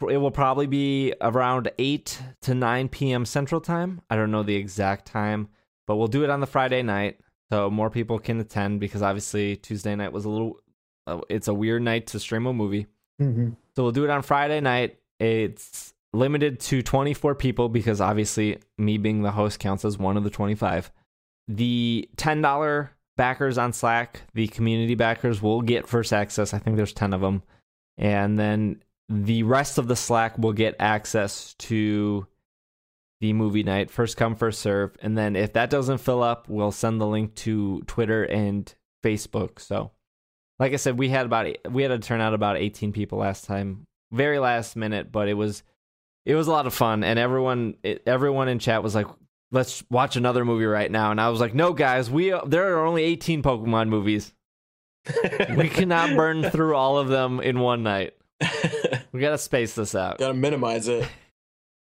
[0.06, 3.24] It will probably be around 8 to 9 p.m.
[3.24, 4.02] Central Time.
[4.10, 5.48] I don't know the exact time,
[5.86, 7.20] but we'll do it on the Friday night
[7.50, 10.58] so more people can attend because obviously Tuesday night was a little.
[11.06, 12.86] Uh, it's a weird night to stream a movie.
[13.18, 13.50] Mm-hmm.
[13.76, 14.98] So we'll do it on Friday night.
[15.18, 20.24] It's limited to 24 people because obviously me being the host counts as one of
[20.24, 20.90] the 25.
[21.48, 26.54] The $10 backers on Slack, the community backers will get first access.
[26.54, 27.42] I think there's 10 of them.
[27.96, 32.26] And then the rest of the Slack will get access to
[33.20, 34.96] the movie night, first come, first serve.
[35.00, 38.72] And then if that doesn't fill up, we'll send the link to Twitter and
[39.04, 39.60] Facebook.
[39.60, 39.92] So,
[40.58, 43.44] like I said, we had about we had to turn out about 18 people last
[43.44, 45.62] time, very last minute, but it was
[46.26, 49.06] it was a lot of fun, and everyone it, everyone in chat was like,
[49.50, 52.86] "Let's watch another movie right now." And I was like, "No, guys, we there are
[52.86, 54.32] only 18 Pokemon movies.
[55.56, 58.14] we cannot burn through all of them in one night.
[59.12, 60.18] We gotta space this out.
[60.18, 61.08] Gotta minimize it.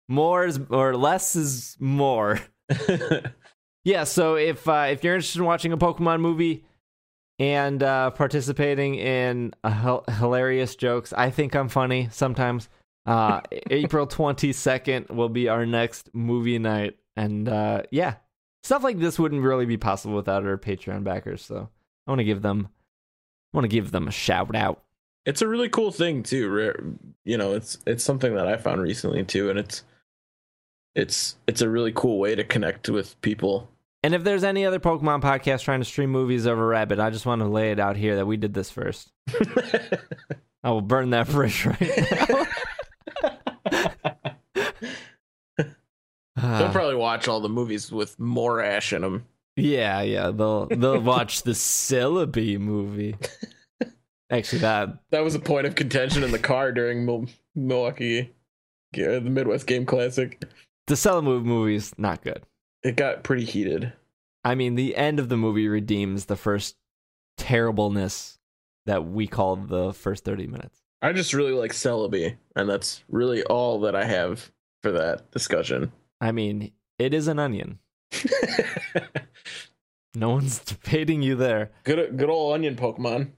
[0.09, 2.41] more is or less is more."
[3.85, 4.03] yeah.
[4.03, 6.65] So if uh, if you're interested in watching a Pokemon movie
[7.39, 9.53] and uh, participating in
[10.19, 12.67] hilarious jokes, I think I'm funny sometimes.
[13.05, 16.97] Uh, April 22nd will be our next movie night.
[17.15, 18.15] And uh, yeah,
[18.63, 21.43] stuff like this wouldn't really be possible without our Patreon backers.
[21.43, 21.69] So
[22.07, 22.69] I want to give them,
[23.53, 24.83] I want to give them a shout out.
[25.25, 26.97] It's a really cool thing too.
[27.23, 29.83] You know, it's it's something that I found recently too, and it's
[30.95, 33.69] it's it's a really cool way to connect with people.
[34.03, 37.25] And if there's any other Pokemon podcast trying to stream movies over Rabbit, I just
[37.25, 39.13] want to lay it out here that we did this first.
[40.63, 42.45] I will burn that bridge right now.
[46.43, 46.71] They'll uh-huh.
[46.73, 49.25] probably watch all the movies with more Ash in them.
[49.55, 50.29] Yeah, yeah.
[50.29, 53.15] They'll they'll watch the Celebi movie.
[54.29, 58.33] Actually, that that was a point of contention in the car during Mil- Milwaukee,
[58.95, 60.43] uh, the Midwest Game Classic.
[60.87, 62.43] The Celebi movie is not good.
[62.83, 63.93] It got pretty heated.
[64.43, 66.75] I mean, the end of the movie redeems the first
[67.37, 68.37] terribleness
[68.85, 70.81] that we called the first thirty minutes.
[71.01, 75.93] I just really like Celebi, and that's really all that I have for that discussion.
[76.23, 77.79] I mean, it is an onion.
[80.15, 81.71] no one's debating you there.
[81.83, 83.31] Good, good old onion Pokemon.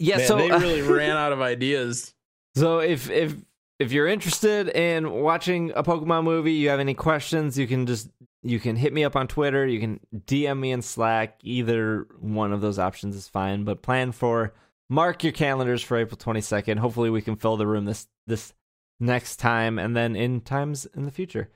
[0.00, 2.12] Yeah, Man, so they uh, really ran out of ideas.
[2.56, 3.36] So if if
[3.78, 8.10] if you're interested in watching a Pokemon movie, you have any questions, you can just
[8.42, 11.38] you can hit me up on Twitter, you can DM me in Slack.
[11.44, 14.54] Either one of those options is fine, but plan for
[14.88, 16.78] mark your calendars for April 22nd.
[16.78, 18.54] Hopefully we can fill the room this this
[18.98, 21.48] next time and then in times in the future.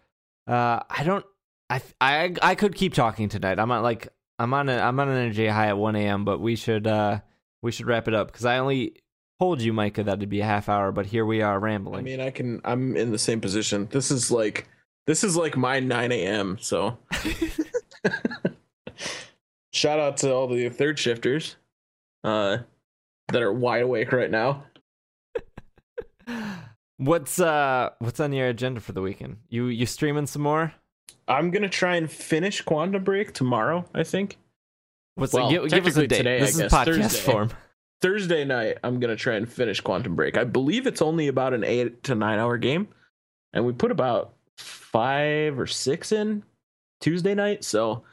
[0.47, 1.25] Uh, I don't.
[1.71, 3.59] I I I could keep talking tonight.
[3.59, 6.25] I'm on like I'm on a, I'm on an energy high at 1 a.m.
[6.25, 7.21] But we should uh
[7.63, 8.97] we should wrap it up because I only
[9.41, 12.01] told you, Micah, that it'd be a half hour, but here we are rambling.
[12.01, 12.61] I mean, I can.
[12.65, 13.89] I'm in the same position.
[13.91, 14.69] This is like
[15.07, 16.59] this is like my 9 a.m.
[16.61, 16.99] So
[19.73, 21.57] shout out to all the third shifters
[22.23, 22.59] uh
[23.29, 24.65] that are wide awake right now.
[26.99, 29.39] What's uh what's on your agenda for the weekend?
[29.49, 30.73] You you streaming some more?
[31.27, 33.85] I'm gonna try and finish Quantum Break tomorrow.
[33.95, 34.37] I think
[35.17, 36.17] What's Well, give, give us a technically date.
[36.19, 37.33] today, I this is guess, podcast Thursday.
[37.33, 37.51] form.
[38.01, 38.79] Thursday night.
[38.85, 40.37] I'm gonna try and finish Quantum Break.
[40.37, 42.89] I believe it's only about an eight to nine hour game,
[43.53, 46.43] and we put about five or six in
[47.01, 47.65] Tuesday night.
[47.65, 48.05] So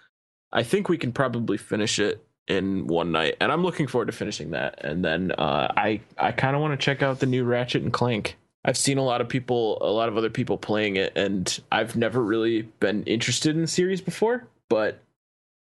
[0.51, 4.11] I think we can probably finish it in one night, and I'm looking forward to
[4.11, 4.83] finishing that.
[4.83, 7.93] And then uh, I I kind of want to check out the new Ratchet and
[7.93, 8.37] Clank.
[8.63, 11.95] I've seen a lot of people, a lot of other people playing it, and I've
[11.95, 15.01] never really been interested in the series before, but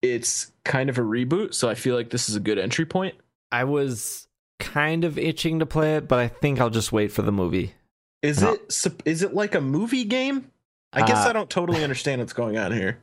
[0.01, 3.15] it's kind of a reboot, so I feel like this is a good entry point.
[3.51, 4.27] I was
[4.59, 7.73] kind of itching to play it, but I think I'll just wait for the movie.
[8.21, 8.53] Is No.
[8.53, 10.51] it is it like a movie game?
[10.93, 12.99] I guess Uh, I don't totally understand what's going on here.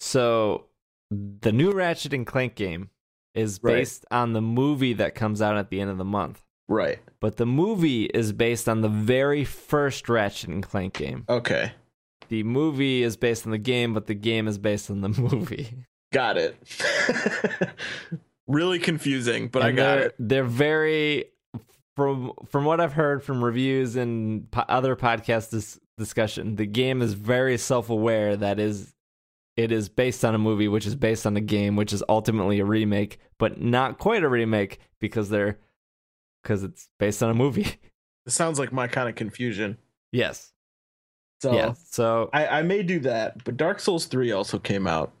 [0.00, 0.64] So
[1.10, 2.90] the new Ratchet and Clank game
[3.34, 3.74] is Right.
[3.74, 6.42] based on the movie that comes out at the end of the month.
[6.68, 6.98] Right.
[7.20, 11.24] But the movie is based on the very first Ratchet and Clank game.
[11.28, 11.72] Okay.
[12.28, 15.74] The movie is based on the game, but the game is based on the movie.
[16.12, 16.56] Got it.
[18.46, 20.14] really confusing, but I got it.
[20.18, 21.26] They're very
[21.96, 26.56] from from what I've heard from reviews and po- other podcast dis- discussion.
[26.56, 28.94] The game is very self aware that is
[29.56, 32.58] it is based on a movie, which is based on a game, which is ultimately
[32.58, 35.58] a remake, but not quite a remake because they're
[36.44, 37.66] because it's based on a movie.
[38.26, 39.76] It sounds like my kind of confusion.
[40.10, 40.50] yes.
[41.42, 41.74] So yeah.
[41.90, 45.12] So I, I may do that, but Dark Souls 3 also came out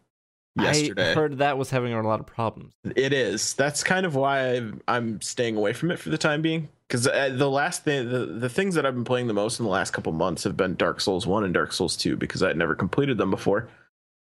[0.56, 1.10] yesterday.
[1.10, 2.72] I heard that was having a lot of problems.
[2.96, 3.52] It is.
[3.52, 6.70] That's kind of why I'm staying away from it for the time being.
[6.88, 9.66] Because uh, the last thing, the, the things that I've been playing the most in
[9.66, 12.48] the last couple months have been Dark Souls 1 and Dark Souls 2 because I
[12.48, 13.68] had never completed them before.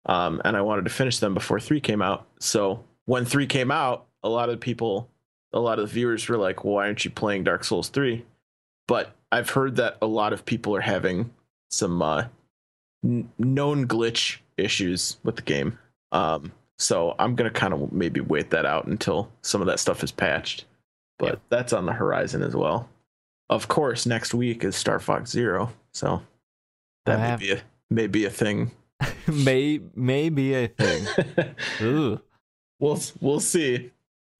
[0.06, 2.26] Um, and I wanted to finish them before 3 came out.
[2.40, 5.10] So when 3 came out, a lot of people,
[5.54, 8.24] a lot of the viewers were like, well, why aren't you playing Dark Souls 3?
[8.86, 11.32] But I've heard that a lot of people are having
[11.70, 12.24] some uh,
[13.02, 15.78] n- known glitch issues with the game.
[16.12, 20.02] Um, so I'm gonna kind of maybe wait that out until some of that stuff
[20.04, 20.66] is patched.
[21.18, 21.38] But Yeah.
[21.48, 22.88] that's on the horizon as well.
[23.48, 26.22] Of course, next week is Star Fox Zero, so
[27.06, 28.72] that may be a may be a thing.
[29.26, 31.06] may may be a thing.
[31.82, 32.20] Ooh.
[32.80, 33.90] we'll we'll see.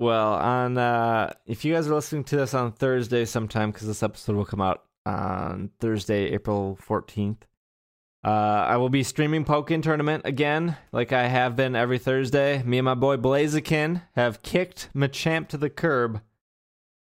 [0.05, 4.03] Well, on uh if you guys are listening to this on Thursday sometime cuz this
[4.03, 7.39] episode will come out on Thursday, April 14th.
[8.23, 12.63] Uh I will be streaming Pokken tournament again like I have been every Thursday.
[12.65, 16.21] Me and my boy Blaziken have kicked Machamp to the curb.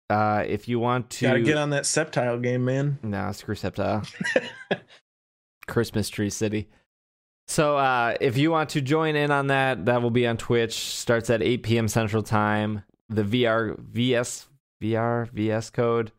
[0.10, 3.00] Uh if you want to Gotta get on that Sceptile game, man.
[3.04, 4.10] No, screw Sceptile.
[5.68, 6.70] Christmas Tree City.
[7.50, 10.74] So uh, if you want to join in on that, that will be on Twitch.
[10.74, 11.88] Starts at 8 p.m.
[11.90, 12.84] Central Time.
[13.16, 14.48] The VR VS
[14.84, 16.12] VR VS code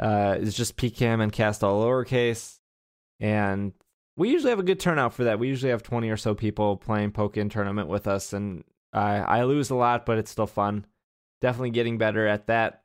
[0.00, 2.58] uh, is just PCAM and cast all lowercase.
[3.20, 3.72] And
[4.16, 5.38] we usually have a good turnout for that.
[5.38, 9.42] We usually have 20 or so people playing Pokken tournament with us, and I I
[9.44, 10.86] lose a lot, but it's still fun.
[11.40, 12.82] Definitely getting better at that.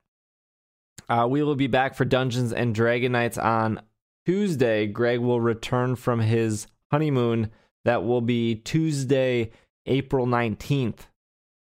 [1.10, 3.82] Uh, we will be back for Dungeons and Dragon Nights on
[4.26, 4.88] Tuesday.
[4.88, 7.50] Greg will return from his honeymoon.
[7.86, 9.52] That will be Tuesday,
[9.86, 11.08] April 19th.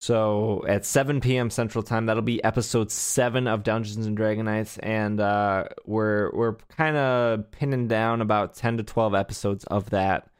[0.00, 1.50] So at 7 p.m.
[1.50, 6.54] Central Time, that'll be episode seven of Dungeons and Dragon Nights, and uh, we're we're
[6.76, 10.30] kind of pinning down about 10 to 12 episodes of that,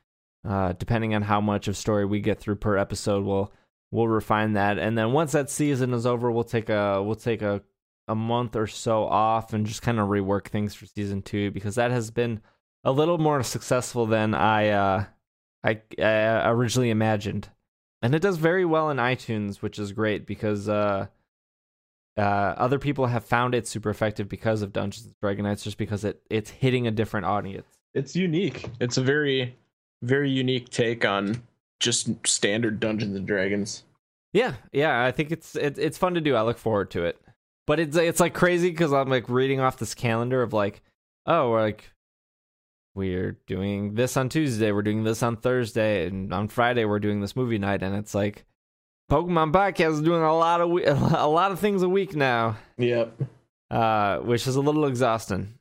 [0.49, 3.23] uh, depending on how much of story we get through per episode.
[3.25, 3.53] We'll
[3.91, 7.43] we'll refine that, and then once that season is over, we'll take a we'll take
[7.43, 7.61] a
[8.09, 11.75] a month or so off and just kind of rework things for season two because
[11.75, 12.41] that has been
[12.83, 15.05] a little more successful than I uh,
[15.63, 17.51] I uh, originally imagined,
[18.03, 21.07] and it does very well in iTunes, which is great because uh,
[22.17, 25.79] uh, other people have found it super effective because of Dungeons and Dragon Nights, just
[25.79, 27.67] because it it's hitting a different audience.
[27.95, 28.69] It's unique.
[28.81, 29.57] It's a very
[30.03, 31.43] very unique take on
[31.79, 33.85] just standard Dungeons and Dragons.
[34.33, 36.35] Yeah, yeah, I think it's it, it's fun to do.
[36.37, 37.21] I look forward to it.
[37.67, 40.83] But it's it's like crazy because I'm like reading off this calendar of like,
[41.27, 41.91] oh, we're like
[42.95, 47.21] we're doing this on Tuesday, we're doing this on Thursday, and on Friday we're doing
[47.21, 48.45] this movie night, and it's like
[49.11, 50.95] Pokemon Podcast is doing a lot of we- a
[51.27, 53.21] lot of things a week now, Yep.
[53.71, 55.55] uh, which is a little exhausting.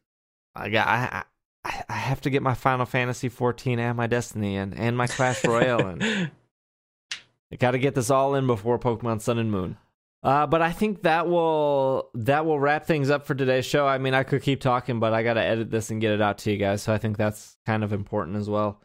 [0.55, 1.23] I got I,
[1.65, 5.07] I I have to get my Final Fantasy 14 and my Destiny and and my
[5.07, 6.03] Clash Royale and
[7.51, 9.77] I got to get this all in before Pokemon Sun and Moon.
[10.22, 13.88] Uh, but I think that will that will wrap things up for today's show.
[13.88, 16.22] I mean, I could keep talking, but I got to edit this and get it
[16.22, 16.82] out to you guys.
[16.82, 18.82] So I think that's kind of important as well.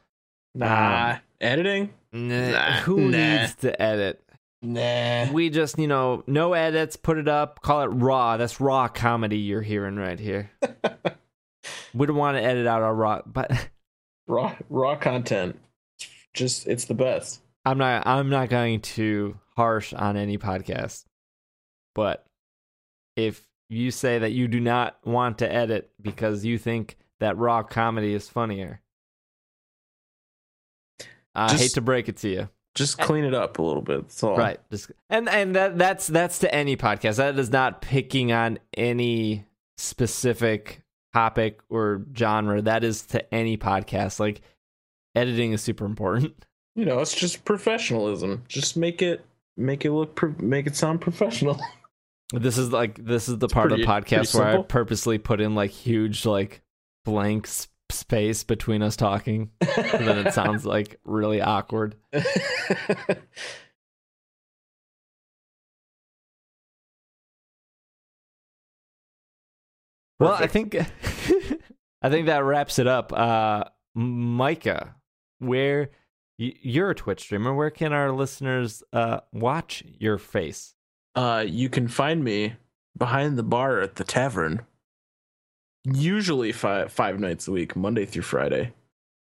[0.54, 1.16] nah.
[1.40, 1.92] Editing?
[2.12, 3.18] Nah, Nah, who nah.
[3.18, 4.22] needs to edit?
[4.62, 5.30] Nah.
[5.32, 8.36] We just, you know, no edits, put it up, call it raw.
[8.38, 10.50] That's raw comedy you're hearing right here.
[11.94, 13.68] we don't want to edit out our raw, but
[14.26, 15.58] raw raw content.
[16.32, 17.40] Just it's the best.
[17.66, 21.04] I'm not I'm not going to harsh on any podcast.
[21.94, 22.26] But
[23.16, 27.62] if you say that you do not want to edit because you think that raw
[27.62, 28.80] comedy is funnier,
[31.34, 32.48] I Just- hate to break it to you.
[32.74, 34.02] Just clean it up a little bit.
[34.02, 34.36] That's all.
[34.36, 34.58] Right.
[34.68, 37.18] Just and and that that's that's to any podcast.
[37.18, 39.46] That is not picking on any
[39.78, 40.82] specific
[41.12, 42.60] topic or genre.
[42.62, 44.18] That is to any podcast.
[44.18, 44.40] Like
[45.14, 46.34] editing is super important.
[46.76, 48.42] You know, it's just professionalism.
[48.48, 49.24] Just make it
[49.56, 51.60] make it look pro- make it sound professional.
[52.32, 55.54] This is like this is the part of the podcast where I purposely put in
[55.54, 56.62] like huge like
[57.04, 59.50] blank s- space between us talking.
[59.62, 61.96] So then it sounds like really awkward.
[70.20, 70.74] Well, I think
[72.02, 73.12] I think that wraps it up.
[73.12, 73.64] Uh
[73.94, 74.96] Micah,
[75.38, 75.90] where
[76.36, 80.74] you're a Twitch streamer, where can our listeners uh watch your face?
[81.14, 82.54] Uh, you can find me
[82.96, 84.62] behind the bar at the tavern.
[85.84, 88.72] Usually five five nights a week, Monday through Friday,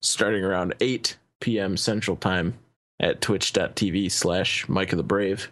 [0.01, 1.77] starting around eight p.m.
[1.77, 2.59] Central Time
[2.99, 5.51] at twitch.tv slash Micah the Brave.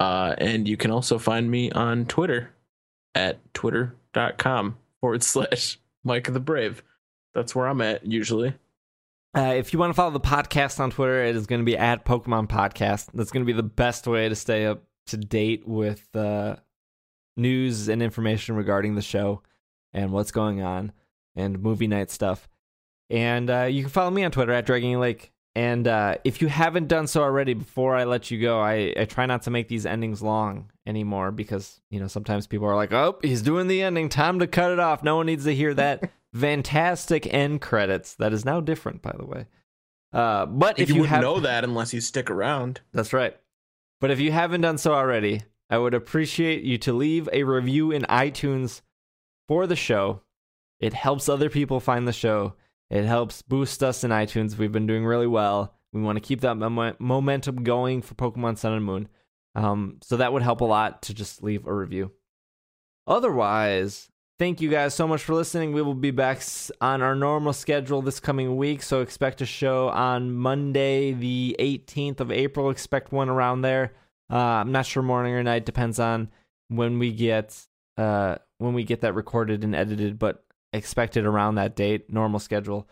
[0.00, 2.50] Uh, and you can also find me on Twitter
[3.14, 6.82] at twitter.com forward slash Micah the Brave.
[7.34, 8.54] That's where I'm at usually.
[9.36, 11.76] Uh, if you want to follow the podcast on Twitter, it is going to be
[11.76, 13.08] at Pokemon Podcast.
[13.14, 16.56] That's going to be the best way to stay up to date with uh,
[17.36, 19.42] news and information regarding the show
[19.92, 20.92] and what's going on
[21.36, 22.48] and movie night stuff.
[23.10, 25.32] And uh, you can follow me on Twitter at Dragon Lake.
[25.54, 29.04] And uh, if you haven't done so already, before I let you go, I, I
[29.04, 32.92] try not to make these endings long anymore because you know sometimes people are like,
[32.92, 34.08] "Oh, he's doing the ending.
[34.08, 38.14] Time to cut it off." No one needs to hear that fantastic end credits.
[38.14, 39.46] That is now different, by the way.
[40.10, 42.80] Uh, but if, you, you wouldn't have, know that unless you stick around.
[42.92, 43.36] that's right.
[44.02, 47.92] But if you haven't done so already, I would appreciate you to leave a review
[47.92, 48.80] in iTunes
[49.46, 50.22] for the show.
[50.80, 52.54] It helps other people find the show.
[52.90, 54.58] It helps boost us in iTunes.
[54.58, 55.76] We've been doing really well.
[55.92, 59.08] We want to keep that mom- momentum going for Pokemon Sun and Moon.
[59.54, 62.10] Um, so that would help a lot to just leave a review.
[63.06, 65.72] Otherwise, thank you guys so much for listening.
[65.72, 66.42] We will be back
[66.80, 68.82] on our normal schedule this coming week.
[68.82, 72.70] So expect a show on Monday, the 18th of April.
[72.70, 73.92] Expect one around there.
[74.30, 75.66] Uh, I'm not sure morning or night.
[75.66, 76.30] Depends on
[76.68, 77.66] when we get
[77.98, 82.10] uh, when we get that recorded and edited, but expect it around that date.
[82.12, 82.88] Normal schedule.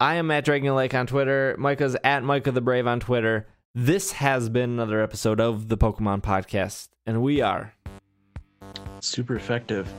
[0.00, 1.54] I am at Dragon Lake on Twitter.
[1.58, 3.46] Micah's at Micah the Brave on Twitter.
[3.74, 7.74] This has been another episode of the Pokemon Podcast, and we are
[9.00, 9.92] Super effective.